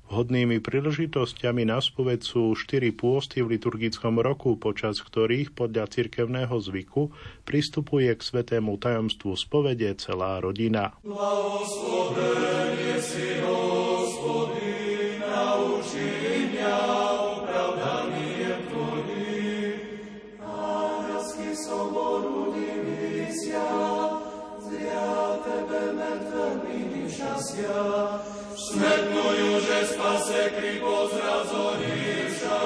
Vhodnými 0.10 0.58
príležitosťami 0.58 1.70
na 1.70 1.78
spoved 1.78 2.26
sú 2.26 2.58
štyri 2.58 2.90
pôsty 2.90 3.46
v 3.46 3.54
liturgickom 3.62 4.18
roku, 4.18 4.58
počas 4.58 5.06
ktorých 5.06 5.54
podľa 5.54 5.86
cirkevného 5.86 6.58
zvyku 6.58 7.14
pristupuje 7.46 8.10
k 8.18 8.22
svetému 8.26 8.82
tajomstvu 8.82 9.38
spovede 9.38 9.94
celá 10.02 10.42
rodina. 10.42 10.98
si, 13.00 13.30
Smetnujú, 27.10 27.10
že 27.10 27.30
spase 27.30 27.62
kri 27.62 27.89
pozrazorivša, 30.82 32.60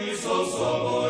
i 0.00 0.16
so 0.16 0.44
soboju 0.46 1.09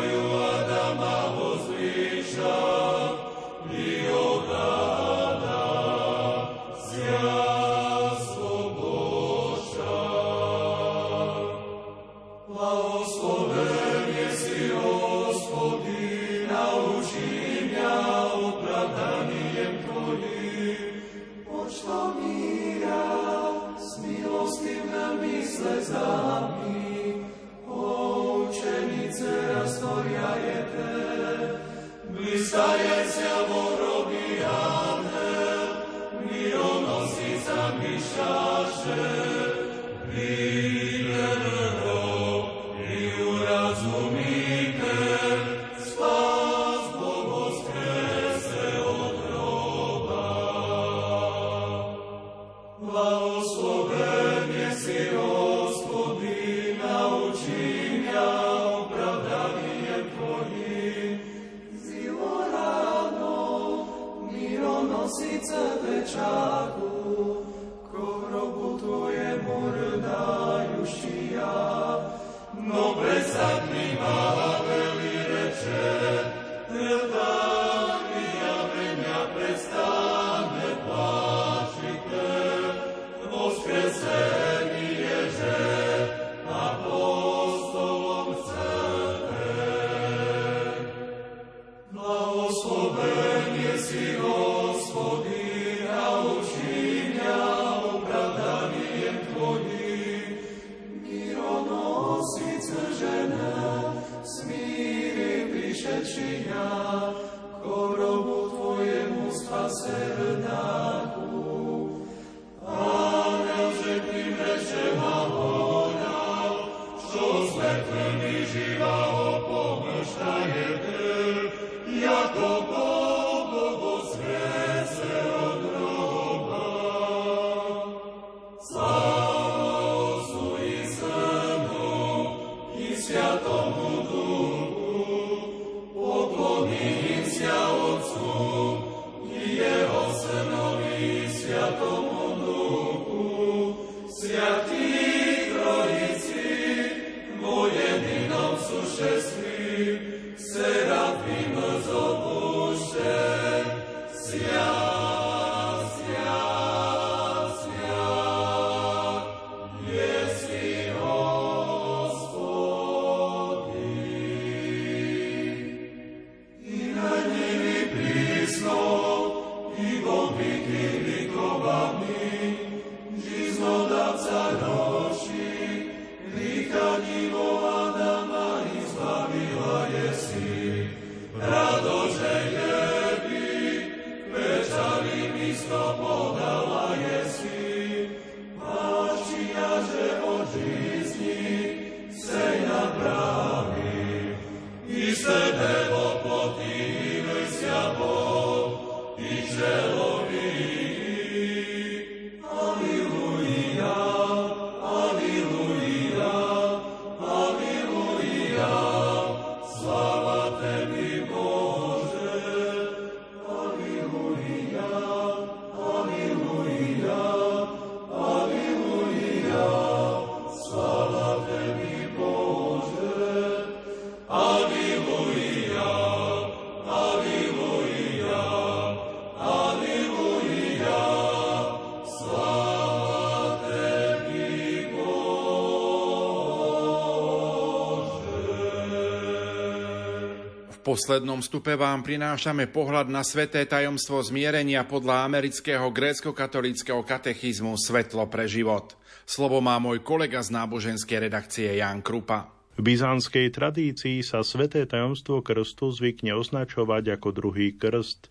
poslednom 240.91 241.39
stupe 241.39 241.79
vám 241.79 242.03
prinášame 242.03 242.67
pohľad 242.67 243.07
na 243.07 243.23
sveté 243.23 243.63
tajomstvo 243.63 244.19
zmierenia 244.27 244.83
podľa 244.83 245.23
amerického 245.23 245.87
grécko-katolického 245.87 246.99
katechizmu 247.07 247.79
Svetlo 247.79 248.27
pre 248.27 248.43
život. 248.43 248.99
Slovo 249.23 249.63
má 249.63 249.79
môj 249.79 250.03
kolega 250.03 250.43
z 250.43 250.51
náboženskej 250.51 251.31
redakcie 251.31 251.79
Jan 251.79 252.03
Krupa. 252.03 252.51
V 252.75 252.83
byzantskej 252.83 253.55
tradícii 253.55 254.19
sa 254.19 254.43
sveté 254.43 254.83
tajomstvo 254.83 255.39
krstu 255.39 255.95
zvykne 255.95 256.35
označovať 256.35 257.15
ako 257.15 257.39
druhý 257.39 257.71
krst. 257.71 258.27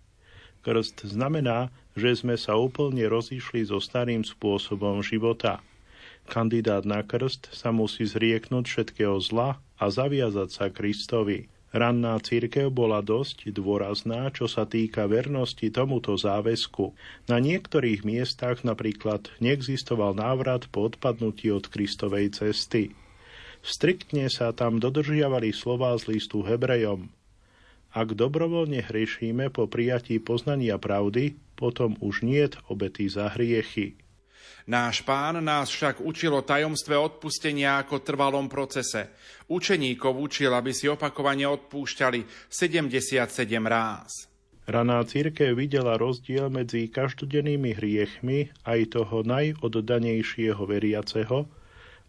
Krst 0.61 1.09
znamená, 1.09 1.73
že 1.97 2.13
sme 2.13 2.37
sa 2.37 2.61
úplne 2.61 3.09
rozišli 3.09 3.73
so 3.73 3.81
starým 3.81 4.21
spôsobom 4.21 5.01
života. 5.01 5.65
Kandidát 6.29 6.85
na 6.85 7.01
krst 7.09 7.57
sa 7.57 7.73
musí 7.73 8.05
zrieknúť 8.05 8.69
všetkého 8.69 9.17
zla 9.25 9.65
a 9.81 9.85
zaviazať 9.89 10.49
sa 10.53 10.69
Kristovi. 10.69 11.49
Ranná 11.71 12.19
církev 12.19 12.67
bola 12.67 12.99
dosť 12.99 13.55
dôrazná, 13.55 14.35
čo 14.35 14.51
sa 14.51 14.67
týka 14.67 15.07
vernosti 15.07 15.71
tomuto 15.71 16.19
záväzku. 16.19 16.99
Na 17.31 17.39
niektorých 17.39 18.03
miestach 18.03 18.67
napríklad 18.67 19.31
neexistoval 19.39 20.19
návrat 20.19 20.67
po 20.67 20.91
odpadnutí 20.91 21.47
od 21.55 21.71
Kristovej 21.71 22.35
cesty. 22.35 22.91
Striktne 23.63 24.27
sa 24.27 24.51
tam 24.51 24.83
dodržiavali 24.83 25.55
slová 25.55 25.95
z 25.95 26.19
listu 26.19 26.43
Hebrejom. 26.43 27.07
Ak 27.95 28.19
dobrovoľne 28.19 28.87
hriešíme 28.87 29.55
po 29.55 29.71
prijatí 29.71 30.19
poznania 30.19 30.75
pravdy, 30.75 31.39
potom 31.55 31.95
už 32.03 32.27
niet 32.27 32.59
obety 32.67 33.07
za 33.07 33.31
hriechy. 33.31 33.95
Náš 34.71 35.03
pán 35.03 35.43
nás 35.43 35.67
však 35.67 35.99
učil 35.99 36.31
o 36.31 36.47
tajomstve 36.47 36.95
odpustenia 36.95 37.83
ako 37.83 38.07
trvalom 38.07 38.47
procese. 38.47 39.11
Učeníkov 39.51 40.15
učil, 40.15 40.55
aby 40.55 40.71
si 40.71 40.87
opakovane 40.87 41.43
odpúšťali 41.43 42.47
77 42.47 43.27
ráz. 43.67 44.31
Raná 44.71 45.03
církev 45.03 45.59
videla 45.59 45.99
rozdiel 45.99 46.47
medzi 46.47 46.87
každodennými 46.87 47.75
hriechmi 47.75 48.55
aj 48.63 48.95
toho 48.95 49.27
najoddanejšieho 49.27 50.63
veriaceho 50.63 51.51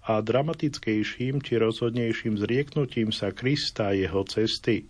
a 0.05 0.21
dramatickejším 0.21 1.41
či 1.41 1.57
rozhodnejším 1.57 2.37
zrieknutím 2.37 3.09
sa 3.09 3.33
Krista 3.33 3.97
jeho 3.97 4.21
cesty. 4.29 4.85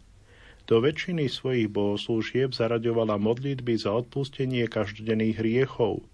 Do 0.68 0.84
väčšiny 0.84 1.32
svojich 1.32 1.72
bohoslúžieb 1.72 2.52
zaraďovala 2.52 3.16
modlitby 3.16 3.80
za 3.80 3.95
odpustenie 3.95 4.68
každodenných 4.68 5.39
hriechov– 5.39 6.04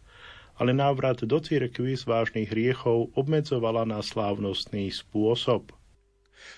ale 0.57 0.73
návrat 0.73 1.21
do 1.23 1.37
cirkvy 1.37 1.93
z 1.93 2.03
vážnych 2.03 2.49
hriechov 2.49 3.13
obmedzovala 3.13 3.85
na 3.85 4.01
slávnostný 4.01 4.89
spôsob. 4.89 5.73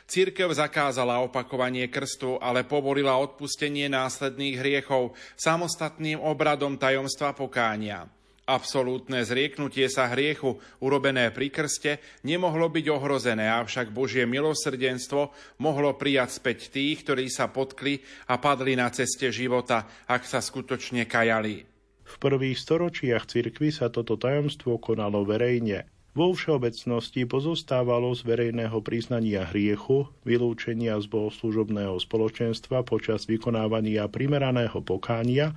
Církev 0.09 0.49
zakázala 0.49 1.21
opakovanie 1.21 1.85
krstu, 1.87 2.41
ale 2.41 2.65
povolila 2.65 3.15
odpustenie 3.21 3.87
následných 3.87 4.57
hriechov 4.57 5.13
samostatným 5.37 6.17
obradom 6.17 6.75
tajomstva 6.81 7.37
pokánia. 7.37 8.09
Absolútne 8.49 9.21
zrieknutie 9.21 9.85
sa 9.93 10.09
hriechu, 10.09 10.57
urobené 10.81 11.29
pri 11.29 11.53
krste, 11.53 12.01
nemohlo 12.25 12.65
byť 12.73 12.85
ohrozené, 12.89 13.45
avšak 13.45 13.93
Božie 13.93 14.25
milosrdenstvo 14.25 15.29
mohlo 15.61 15.93
prijať 15.93 16.41
späť 16.41 16.73
tých, 16.73 17.05
ktorí 17.05 17.29
sa 17.29 17.53
potkli 17.53 18.01
a 18.25 18.41
padli 18.41 18.73
na 18.73 18.89
ceste 18.89 19.29
života, 19.29 19.85
ak 20.09 20.25
sa 20.25 20.41
skutočne 20.41 21.05
kajali. 21.05 21.68
V 22.09 22.15
prvých 22.17 22.57
storočiach 22.57 23.29
cirkvy 23.29 23.69
sa 23.69 23.93
toto 23.93 24.17
tajomstvo 24.17 24.81
konalo 24.81 25.21
verejne. 25.21 25.85
Vo 26.17 26.33
všeobecnosti 26.33 27.29
pozostávalo 27.29 28.09
z 28.17 28.25
verejného 28.25 28.81
priznania 28.81 29.45
hriechu, 29.45 30.09
vylúčenia 30.25 30.97
z 30.97 31.05
bohoslužobného 31.05 31.93
spoločenstva 32.01 32.81
počas 32.81 33.29
vykonávania 33.29 34.09
primeraného 34.09 34.81
pokánia 34.81 35.53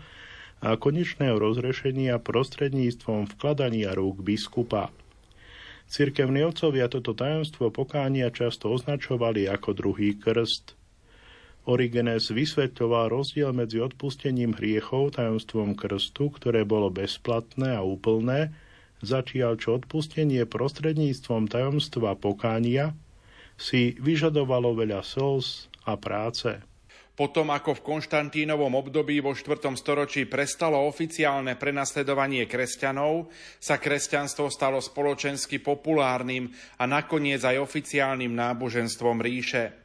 a 0.61 0.77
konečného 0.77 1.41
rozrešenia 1.41 2.21
prostredníctvom 2.21 3.33
vkladania 3.33 3.97
rúk 3.97 4.21
biskupa. 4.21 4.93
Cirkevní 5.89 6.45
otcovia 6.45 6.87
toto 6.93 7.17
tajomstvo 7.17 7.73
pokánia 7.73 8.29
často 8.29 8.69
označovali 8.69 9.49
ako 9.49 9.73
druhý 9.73 10.21
krst– 10.21 10.77
Origenes 11.63 12.27
vysvetľoval 12.35 13.15
rozdiel 13.15 13.55
medzi 13.55 13.79
odpustením 13.79 14.59
hriechov 14.59 15.15
tajomstvom 15.15 15.79
krstu, 15.79 16.35
ktoré 16.35 16.67
bolo 16.67 16.91
bezplatné 16.91 17.79
a 17.79 17.87
úplné, 17.87 18.51
začial 18.99 19.55
čo 19.63 19.79
odpustenie 19.79 20.43
prostredníctvom 20.43 21.47
tajomstva 21.47 22.19
pokánia 22.19 22.99
si 23.55 23.95
vyžadovalo 23.95 24.75
veľa 24.75 25.07
slz 25.07 25.71
a 25.87 25.95
práce. 25.95 26.59
Potom 27.13 27.53
ako 27.53 27.79
v 27.79 27.85
Konštantínovom 27.95 28.73
období 28.73 29.21
vo 29.21 29.37
4. 29.37 29.63
storočí 29.77 30.27
prestalo 30.27 30.81
oficiálne 30.89 31.55
prenasledovanie 31.61 32.49
kresťanov, 32.49 33.31
sa 33.61 33.77
kresťanstvo 33.79 34.49
stalo 34.51 34.81
spoločensky 34.81 35.61
populárnym 35.61 36.51
a 36.81 36.89
nakoniec 36.89 37.45
aj 37.45 37.61
oficiálnym 37.61 38.33
náboženstvom 38.33 39.21
ríše. 39.23 39.82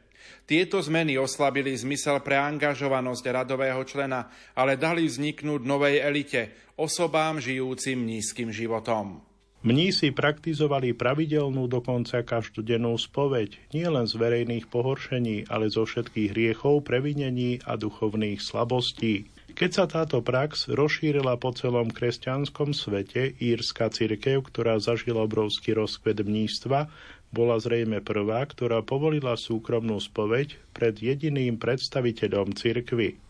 Tieto 0.48 0.80
zmeny 0.80 1.20
oslabili 1.20 1.76
zmysel 1.76 2.24
pre 2.24 2.40
angažovanosť 2.40 3.24
radového 3.28 3.84
člena, 3.84 4.32
ale 4.56 4.80
dali 4.80 5.04
vzniknúť 5.04 5.60
novej 5.60 6.00
elite, 6.00 6.72
osobám 6.80 7.36
žijúcim 7.36 8.00
nízkym 8.00 8.48
životom. 8.48 9.20
Mnísi 9.60 10.08
praktizovali 10.16 10.96
pravidelnú 10.96 11.68
dokonca 11.68 12.24
každodennú 12.24 12.96
spoveď, 12.96 13.60
nielen 13.76 14.08
z 14.08 14.14
verejných 14.16 14.72
pohoršení, 14.72 15.52
ale 15.52 15.68
zo 15.68 15.84
všetkých 15.84 16.32
hriechov, 16.32 16.80
previnení 16.80 17.60
a 17.68 17.76
duchovných 17.76 18.40
slabostí. 18.40 19.28
Keď 19.58 19.70
sa 19.74 19.90
táto 19.90 20.22
prax 20.22 20.70
rozšírila 20.70 21.34
po 21.42 21.50
celom 21.50 21.90
kresťanskom 21.90 22.70
svete, 22.70 23.34
írska 23.42 23.90
cirkev, 23.90 24.46
ktorá 24.46 24.78
zažila 24.78 25.26
obrovský 25.26 25.74
rozkvet 25.74 26.22
mnístva, 26.22 26.86
bola 27.28 27.60
zrejme 27.60 28.00
prvá, 28.00 28.40
ktorá 28.48 28.80
povolila 28.80 29.36
súkromnú 29.36 30.00
spoveď 30.00 30.56
pred 30.72 30.96
jediným 30.96 31.60
predstaviteľom 31.60 32.56
cirkvy. 32.56 33.20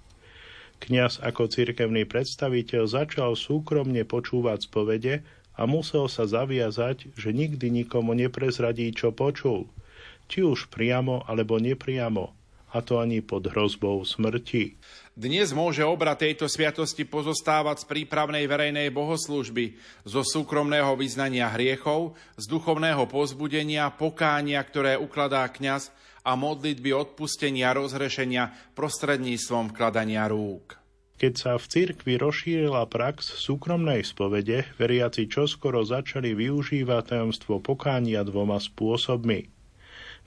Kňaz 0.79 1.19
ako 1.27 1.51
cirkevný 1.51 2.07
predstaviteľ 2.07 2.87
začal 2.87 3.35
súkromne 3.35 4.07
počúvať 4.07 4.71
spovede 4.71 5.27
a 5.59 5.67
musel 5.67 6.07
sa 6.07 6.23
zaviazať, 6.23 7.11
že 7.19 7.35
nikdy 7.35 7.83
nikomu 7.83 8.15
neprezradí, 8.15 8.95
čo 8.95 9.11
počul, 9.11 9.67
či 10.31 10.47
už 10.47 10.71
priamo 10.71 11.27
alebo 11.27 11.59
nepriamo, 11.59 12.38
a 12.73 12.85
to 12.85 13.01
ani 13.01 13.25
pod 13.25 13.49
hrozbou 13.49 14.05
smrti. 14.05 14.77
Dnes 15.19 15.51
môže 15.51 15.83
obrad 15.83 16.23
tejto 16.23 16.47
sviatosti 16.47 17.03
pozostávať 17.03 17.83
z 17.83 17.89
prípravnej 17.91 18.47
verejnej 18.47 18.95
bohoslúžby, 18.95 19.75
zo 20.07 20.23
súkromného 20.23 20.95
vyznania 20.95 21.51
hriechov, 21.51 22.15
z 22.39 22.45
duchovného 22.47 23.09
pozbudenia, 23.11 23.91
pokánia, 23.91 24.63
ktoré 24.63 24.95
ukladá 24.95 25.43
kňaz 25.51 25.91
a 26.23 26.39
modlitby 26.39 26.95
odpustenia 26.95 27.75
rozhrešenia 27.75 28.55
prostredníctvom 28.79 29.75
vkladania 29.75 30.31
rúk. 30.31 30.79
Keď 31.19 31.35
sa 31.35 31.53
v 31.59 31.67
cirkvi 31.67 32.15
rozšírila 32.15 32.87
prax 32.87 33.43
súkromnej 33.43 34.07
spovede, 34.07 34.71
veriaci 34.79 35.27
čoskoro 35.27 35.83
začali 35.83 36.31
využívať 36.31 37.19
tajomstvo 37.19 37.59
pokánia 37.59 38.23
dvoma 38.23 38.63
spôsobmi– 38.63 39.51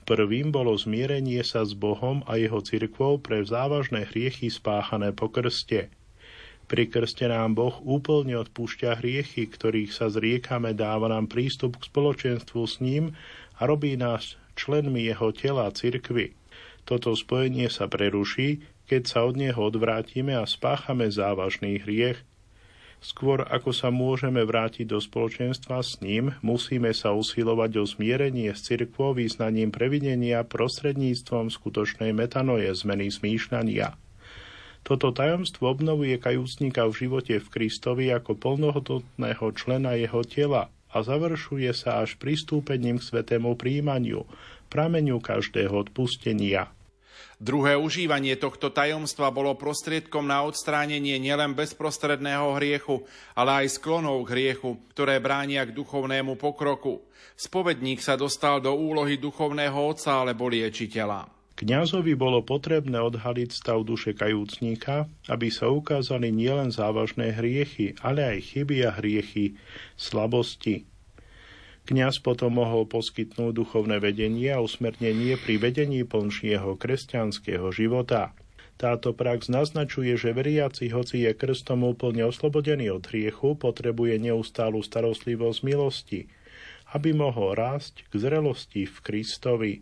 Prvým 0.02 0.50
bolo 0.50 0.74
zmierenie 0.74 1.46
sa 1.46 1.62
s 1.62 1.78
Bohom 1.78 2.26
a 2.26 2.34
jeho 2.34 2.58
cirkvou 2.58 3.22
pre 3.22 3.38
závažné 3.46 4.10
hriechy 4.10 4.50
spáchané 4.50 5.14
po 5.14 5.30
krste. 5.30 5.94
Pri 6.66 6.90
krste 6.90 7.30
nám 7.30 7.54
Boh 7.54 7.78
úplne 7.84 8.34
odpúšťa 8.40 8.98
hriechy, 8.98 9.46
ktorých 9.46 9.92
sa 9.94 10.10
zriekame, 10.10 10.74
dáva 10.74 11.06
nám 11.06 11.30
prístup 11.30 11.78
k 11.78 11.86
spoločenstvu 11.86 12.62
s 12.66 12.82
ním 12.82 13.14
a 13.60 13.68
robí 13.68 13.94
nás 13.94 14.40
členmi 14.58 15.06
jeho 15.06 15.30
tela 15.30 15.70
cirkvy. 15.70 16.34
Toto 16.82 17.14
spojenie 17.14 17.70
sa 17.70 17.86
preruší, 17.86 18.64
keď 18.90 19.02
sa 19.06 19.18
od 19.22 19.38
neho 19.38 19.60
odvrátime 19.62 20.34
a 20.34 20.42
spáchame 20.42 21.06
závažný 21.06 21.78
hriech, 21.78 22.18
Skôr 23.02 23.42
ako 23.42 23.74
sa 23.74 23.90
môžeme 23.90 24.46
vrátiť 24.46 24.86
do 24.86 25.02
spoločenstva 25.02 25.82
s 25.82 25.98
ním, 25.98 26.38
musíme 26.38 26.94
sa 26.94 27.10
usilovať 27.10 27.82
o 27.82 27.84
zmierenie 27.84 28.54
s 28.54 28.70
cirkvou 28.70 29.18
význaním 29.18 29.74
previnenia 29.74 30.46
prostredníctvom 30.46 31.50
skutočnej 31.50 32.14
metanoje 32.14 32.70
zmeny 32.70 33.10
zmýšľania. 33.10 33.98
Toto 34.86 35.10
tajomstvo 35.10 35.74
obnovuje 35.74 36.14
kajúcnika 36.22 36.86
v 36.86 36.94
živote 36.94 37.34
v 37.42 37.48
Kristovi 37.50 38.06
ako 38.14 38.38
plnohodnotného 38.38 39.46
člena 39.58 39.98
jeho 39.98 40.22
tela 40.22 40.70
a 40.94 40.96
završuje 41.02 41.74
sa 41.74 42.06
až 42.06 42.14
pristúpením 42.22 43.02
k 43.02 43.06
svetému 43.10 43.58
príjmaniu, 43.58 44.30
prameniu 44.70 45.18
každého 45.18 45.74
odpustenia. 45.90 46.70
Druhé 47.42 47.74
užívanie 47.74 48.38
tohto 48.38 48.70
tajomstva 48.70 49.34
bolo 49.34 49.58
prostriedkom 49.58 50.22
na 50.22 50.46
odstránenie 50.46 51.18
nielen 51.18 51.58
bezprostredného 51.58 52.54
hriechu, 52.54 53.02
ale 53.34 53.66
aj 53.66 53.82
sklonov 53.82 54.22
k 54.30 54.38
hriechu, 54.38 54.78
ktoré 54.94 55.18
bránia 55.18 55.66
k 55.66 55.74
duchovnému 55.74 56.38
pokroku. 56.38 57.02
Spovedník 57.34 57.98
sa 57.98 58.14
dostal 58.14 58.62
do 58.62 58.70
úlohy 58.70 59.18
duchovného 59.18 59.74
otca 59.74 60.22
alebo 60.22 60.46
liečiteľa. 60.46 61.26
Kňazovi 61.58 62.14
bolo 62.14 62.46
potrebné 62.46 63.02
odhaliť 63.02 63.50
stav 63.50 63.82
duše 63.82 64.14
kajúcníka, 64.14 65.10
aby 65.26 65.50
sa 65.50 65.66
ukázali 65.66 66.30
nielen 66.30 66.70
závažné 66.70 67.34
hriechy, 67.34 67.98
ale 68.06 68.38
aj 68.38 68.54
chyby 68.54 68.86
a 68.86 68.94
hriechy, 68.94 69.58
slabosti, 69.98 70.86
Kňaz 71.82 72.22
potom 72.22 72.62
mohol 72.62 72.86
poskytnúť 72.86 73.58
duchovné 73.58 73.98
vedenie 73.98 74.54
a 74.54 74.62
usmernenie 74.62 75.34
pri 75.34 75.58
vedení 75.58 76.06
plnšieho 76.06 76.78
kresťanského 76.78 77.66
života. 77.74 78.38
Táto 78.78 79.10
prax 79.14 79.50
naznačuje, 79.50 80.14
že 80.14 80.34
veriaci, 80.34 80.90
hoci 80.94 81.26
je 81.26 81.34
krstom 81.34 81.82
úplne 81.82 82.26
oslobodený 82.26 82.90
od 82.94 83.02
hriechu, 83.10 83.58
potrebuje 83.58 84.18
neustálu 84.18 84.82
starostlivosť 84.82 85.58
milosti, 85.66 86.30
aby 86.94 87.10
mohol 87.14 87.58
rásť 87.58 88.06
k 88.10 88.12
zrelosti 88.14 88.86
v 88.86 88.96
Kristovi. 89.02 89.74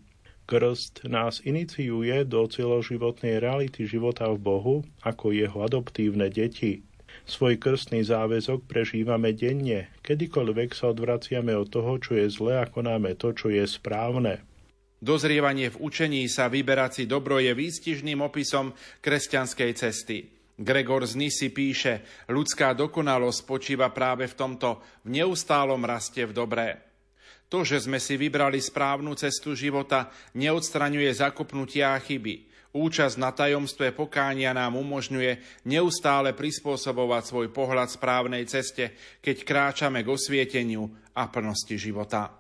Krst 0.49 1.07
nás 1.07 1.45
iniciuje 1.47 2.27
do 2.27 2.43
celoživotnej 2.49 3.39
reality 3.39 3.87
života 3.87 4.27
v 4.35 4.39
Bohu 4.41 4.77
ako 5.05 5.31
jeho 5.31 5.63
adoptívne 5.63 6.27
deti. 6.27 6.83
Svoj 7.31 7.63
krstný 7.63 8.03
záväzok 8.03 8.67
prežívame 8.67 9.31
denne, 9.31 9.93
kedykoľvek 10.03 10.75
sa 10.75 10.91
odvraciame 10.91 11.55
od 11.55 11.71
toho, 11.71 12.01
čo 12.03 12.19
je 12.19 12.27
zlé 12.27 12.59
a 12.59 12.67
konáme 12.67 13.15
to, 13.15 13.31
čo 13.31 13.53
je 13.53 13.63
správne. 13.71 14.43
Dozrievanie 15.01 15.73
v 15.73 15.81
učení 15.81 16.27
sa 16.29 16.51
vyberať 16.51 16.91
si 16.93 17.05
dobro 17.09 17.41
je 17.41 17.55
výstižným 17.55 18.21
opisom 18.21 18.75
kresťanskej 19.01 19.71
cesty. 19.73 20.29
Gregor 20.61 21.09
z 21.09 21.17
Nisi 21.17 21.49
píše, 21.49 22.27
ľudská 22.29 22.77
dokonalosť 22.77 23.39
spočíva 23.41 23.89
práve 23.95 24.29
v 24.29 24.37
tomto, 24.37 24.85
v 25.09 25.23
neustálom 25.23 25.81
raste 25.81 26.27
v 26.29 26.37
dobré. 26.37 26.69
To, 27.49 27.65
že 27.65 27.81
sme 27.81 27.97
si 27.97 28.21
vybrali 28.21 28.61
správnu 28.61 29.17
cestu 29.17 29.57
života, 29.57 30.13
neodstraňuje 30.37 31.11
zakopnutia 31.17 31.97
a 31.97 31.99
chyby– 32.03 32.35
Účasť 32.71 33.19
na 33.19 33.35
tajomstve 33.35 33.91
pokánia 33.91 34.55
nám 34.55 34.79
umožňuje 34.79 35.65
neustále 35.67 36.31
prispôsobovať 36.31 37.23
svoj 37.27 37.47
pohľad 37.51 37.91
správnej 37.91 38.47
ceste, 38.47 38.95
keď 39.19 39.37
kráčame 39.43 40.07
k 40.07 40.13
osvieteniu 40.15 40.87
a 41.11 41.27
plnosti 41.27 41.75
života. 41.75 42.31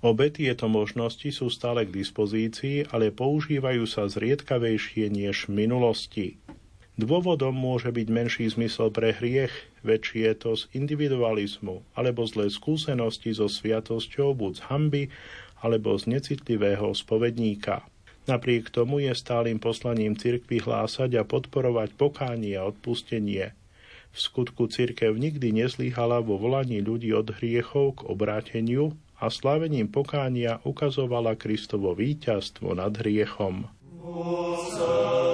Obe 0.00 0.32
tieto 0.32 0.72
možnosti 0.72 1.28
sú 1.28 1.52
stále 1.52 1.84
k 1.84 1.92
dispozícii, 1.92 2.88
ale 2.88 3.12
používajú 3.12 3.84
sa 3.84 4.08
zriedkavejšie 4.08 5.12
než 5.12 5.48
v 5.48 5.68
minulosti. 5.68 6.26
Dôvodom 6.96 7.52
môže 7.52 7.92
byť 7.92 8.08
menší 8.08 8.48
zmysel 8.48 8.88
pre 8.88 9.12
hriech, 9.12 9.52
väčšie 9.84 10.40
to 10.40 10.56
z 10.56 10.72
individualizmu 10.72 11.84
alebo 11.92 12.24
zlé 12.24 12.48
skúsenosti 12.48 13.36
so 13.36 13.52
sviatosťou 13.52 14.32
buď 14.32 14.52
z 14.56 14.62
hamby 14.72 15.02
alebo 15.60 15.92
z 16.00 16.16
necitlivého 16.16 16.96
spovedníka. 16.96 17.84
Napriek 18.26 18.74
tomu 18.74 18.98
je 18.98 19.14
stálym 19.14 19.62
poslaním 19.62 20.18
cirkvi 20.18 20.58
hlásať 20.58 21.14
a 21.14 21.22
podporovať 21.22 21.94
pokánie 21.94 22.58
a 22.58 22.66
odpustenie. 22.66 23.54
V 24.10 24.18
skutku 24.18 24.66
cirkev 24.66 25.14
nikdy 25.14 25.54
nezlyhala 25.54 26.18
vo 26.26 26.34
volaní 26.34 26.82
ľudí 26.82 27.14
od 27.14 27.30
hriechov 27.38 28.02
k 28.02 28.10
obráteniu 28.10 28.98
a 29.22 29.30
slávením 29.30 29.86
pokánia 29.86 30.58
ukazovala 30.66 31.38
Kristovo 31.38 31.94
víťazstvo 31.94 32.74
nad 32.74 32.92
hriechom. 32.98 33.70
Bože. 34.02 35.26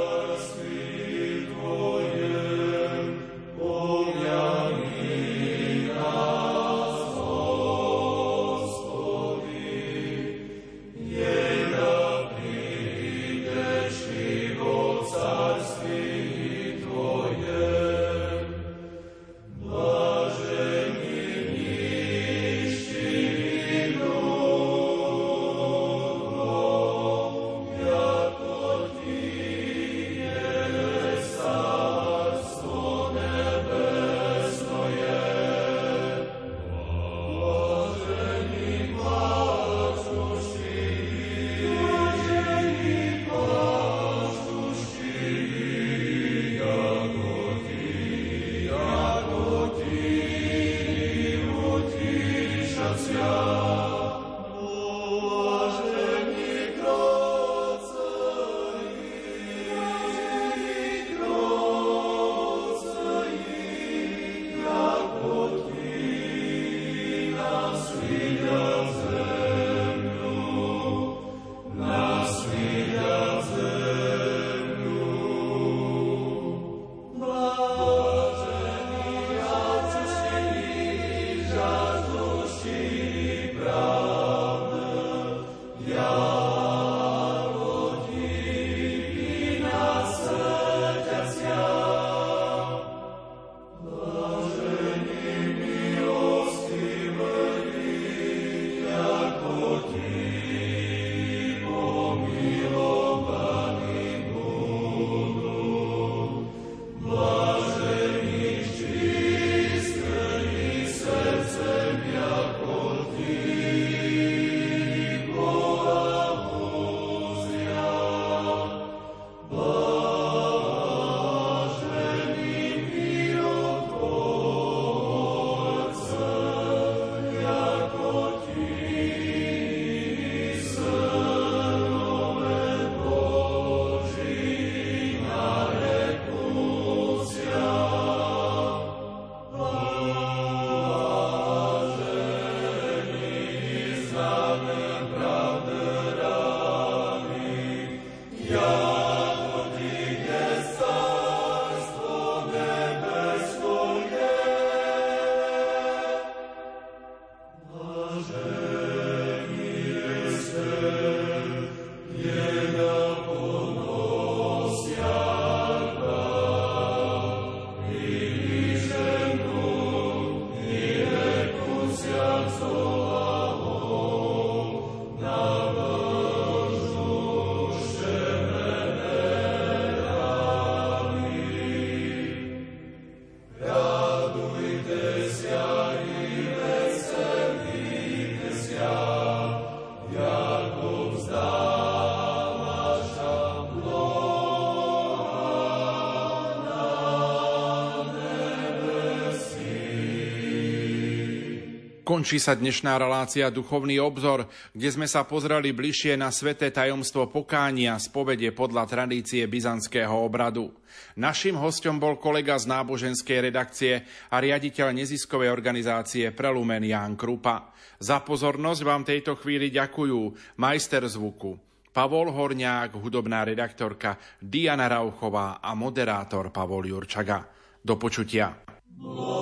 Končí 202.12 202.36
sa 202.36 202.52
dnešná 202.52 203.00
relácia 203.00 203.48
Duchovný 203.48 203.96
obzor, 203.96 204.44
kde 204.76 204.88
sme 204.92 205.08
sa 205.08 205.24
pozreli 205.24 205.72
bližšie 205.72 206.20
na 206.20 206.28
sveté 206.28 206.68
tajomstvo 206.68 207.32
pokánia 207.32 207.96
z 207.96 208.12
podľa 208.52 208.84
tradície 208.84 209.40
byzantského 209.48 210.12
obradu. 210.12 210.76
Naším 211.16 211.56
hostom 211.56 211.96
bol 211.96 212.20
kolega 212.20 212.60
z 212.60 212.68
náboženskej 212.68 213.48
redakcie 213.48 214.04
a 214.28 214.44
riaditeľ 214.44 214.92
neziskovej 214.92 215.48
organizácie 215.48 216.36
Prelumen 216.36 216.84
Ján 216.84 217.16
Krupa. 217.16 217.72
Za 217.96 218.20
pozornosť 218.20 218.80
vám 218.84 219.08
tejto 219.08 219.32
chvíli 219.40 219.72
ďakujú 219.72 220.52
majster 220.60 221.08
zvuku 221.08 221.56
Pavol 221.96 222.28
Horňák, 222.28 222.92
hudobná 222.92 223.40
redaktorka 223.48 224.20
Diana 224.36 224.84
Rauchová 224.84 225.64
a 225.64 225.72
moderátor 225.72 226.52
Pavol 226.52 226.92
Jurčaga. 226.92 227.48
Do 227.80 227.96
počutia. 227.96 228.52
Blahosloví. 229.00 229.41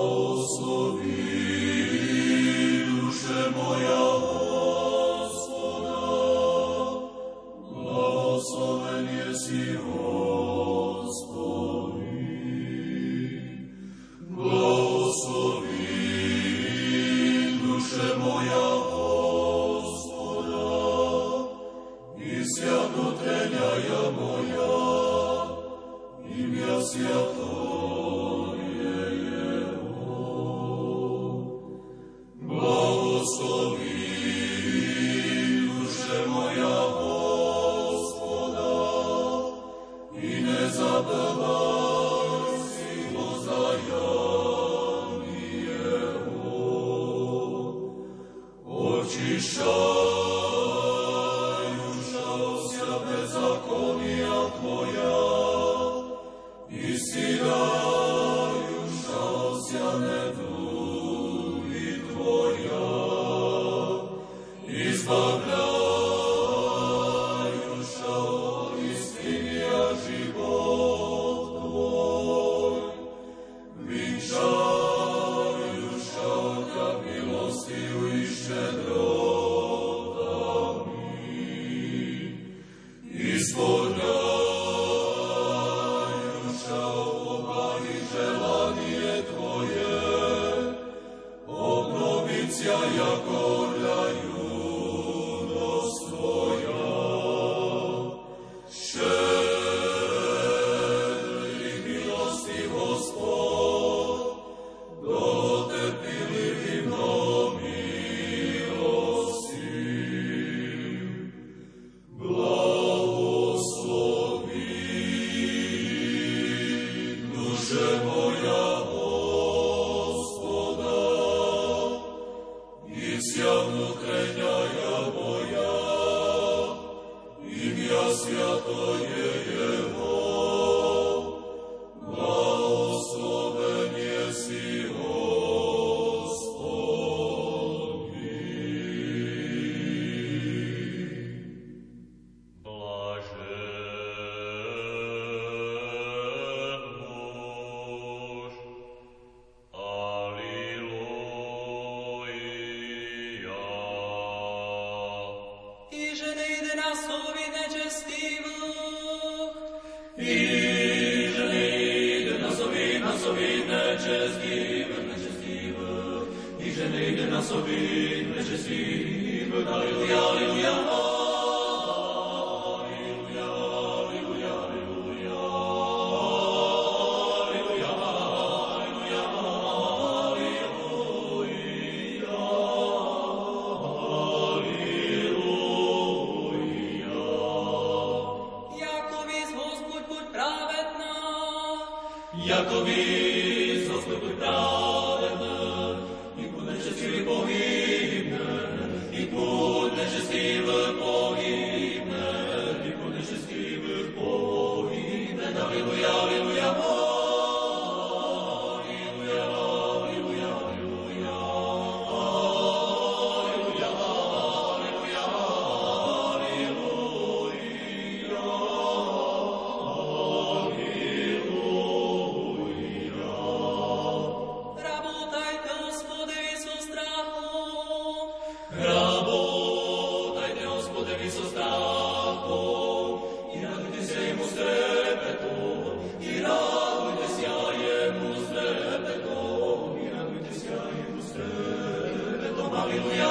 Syna 242.91 243.30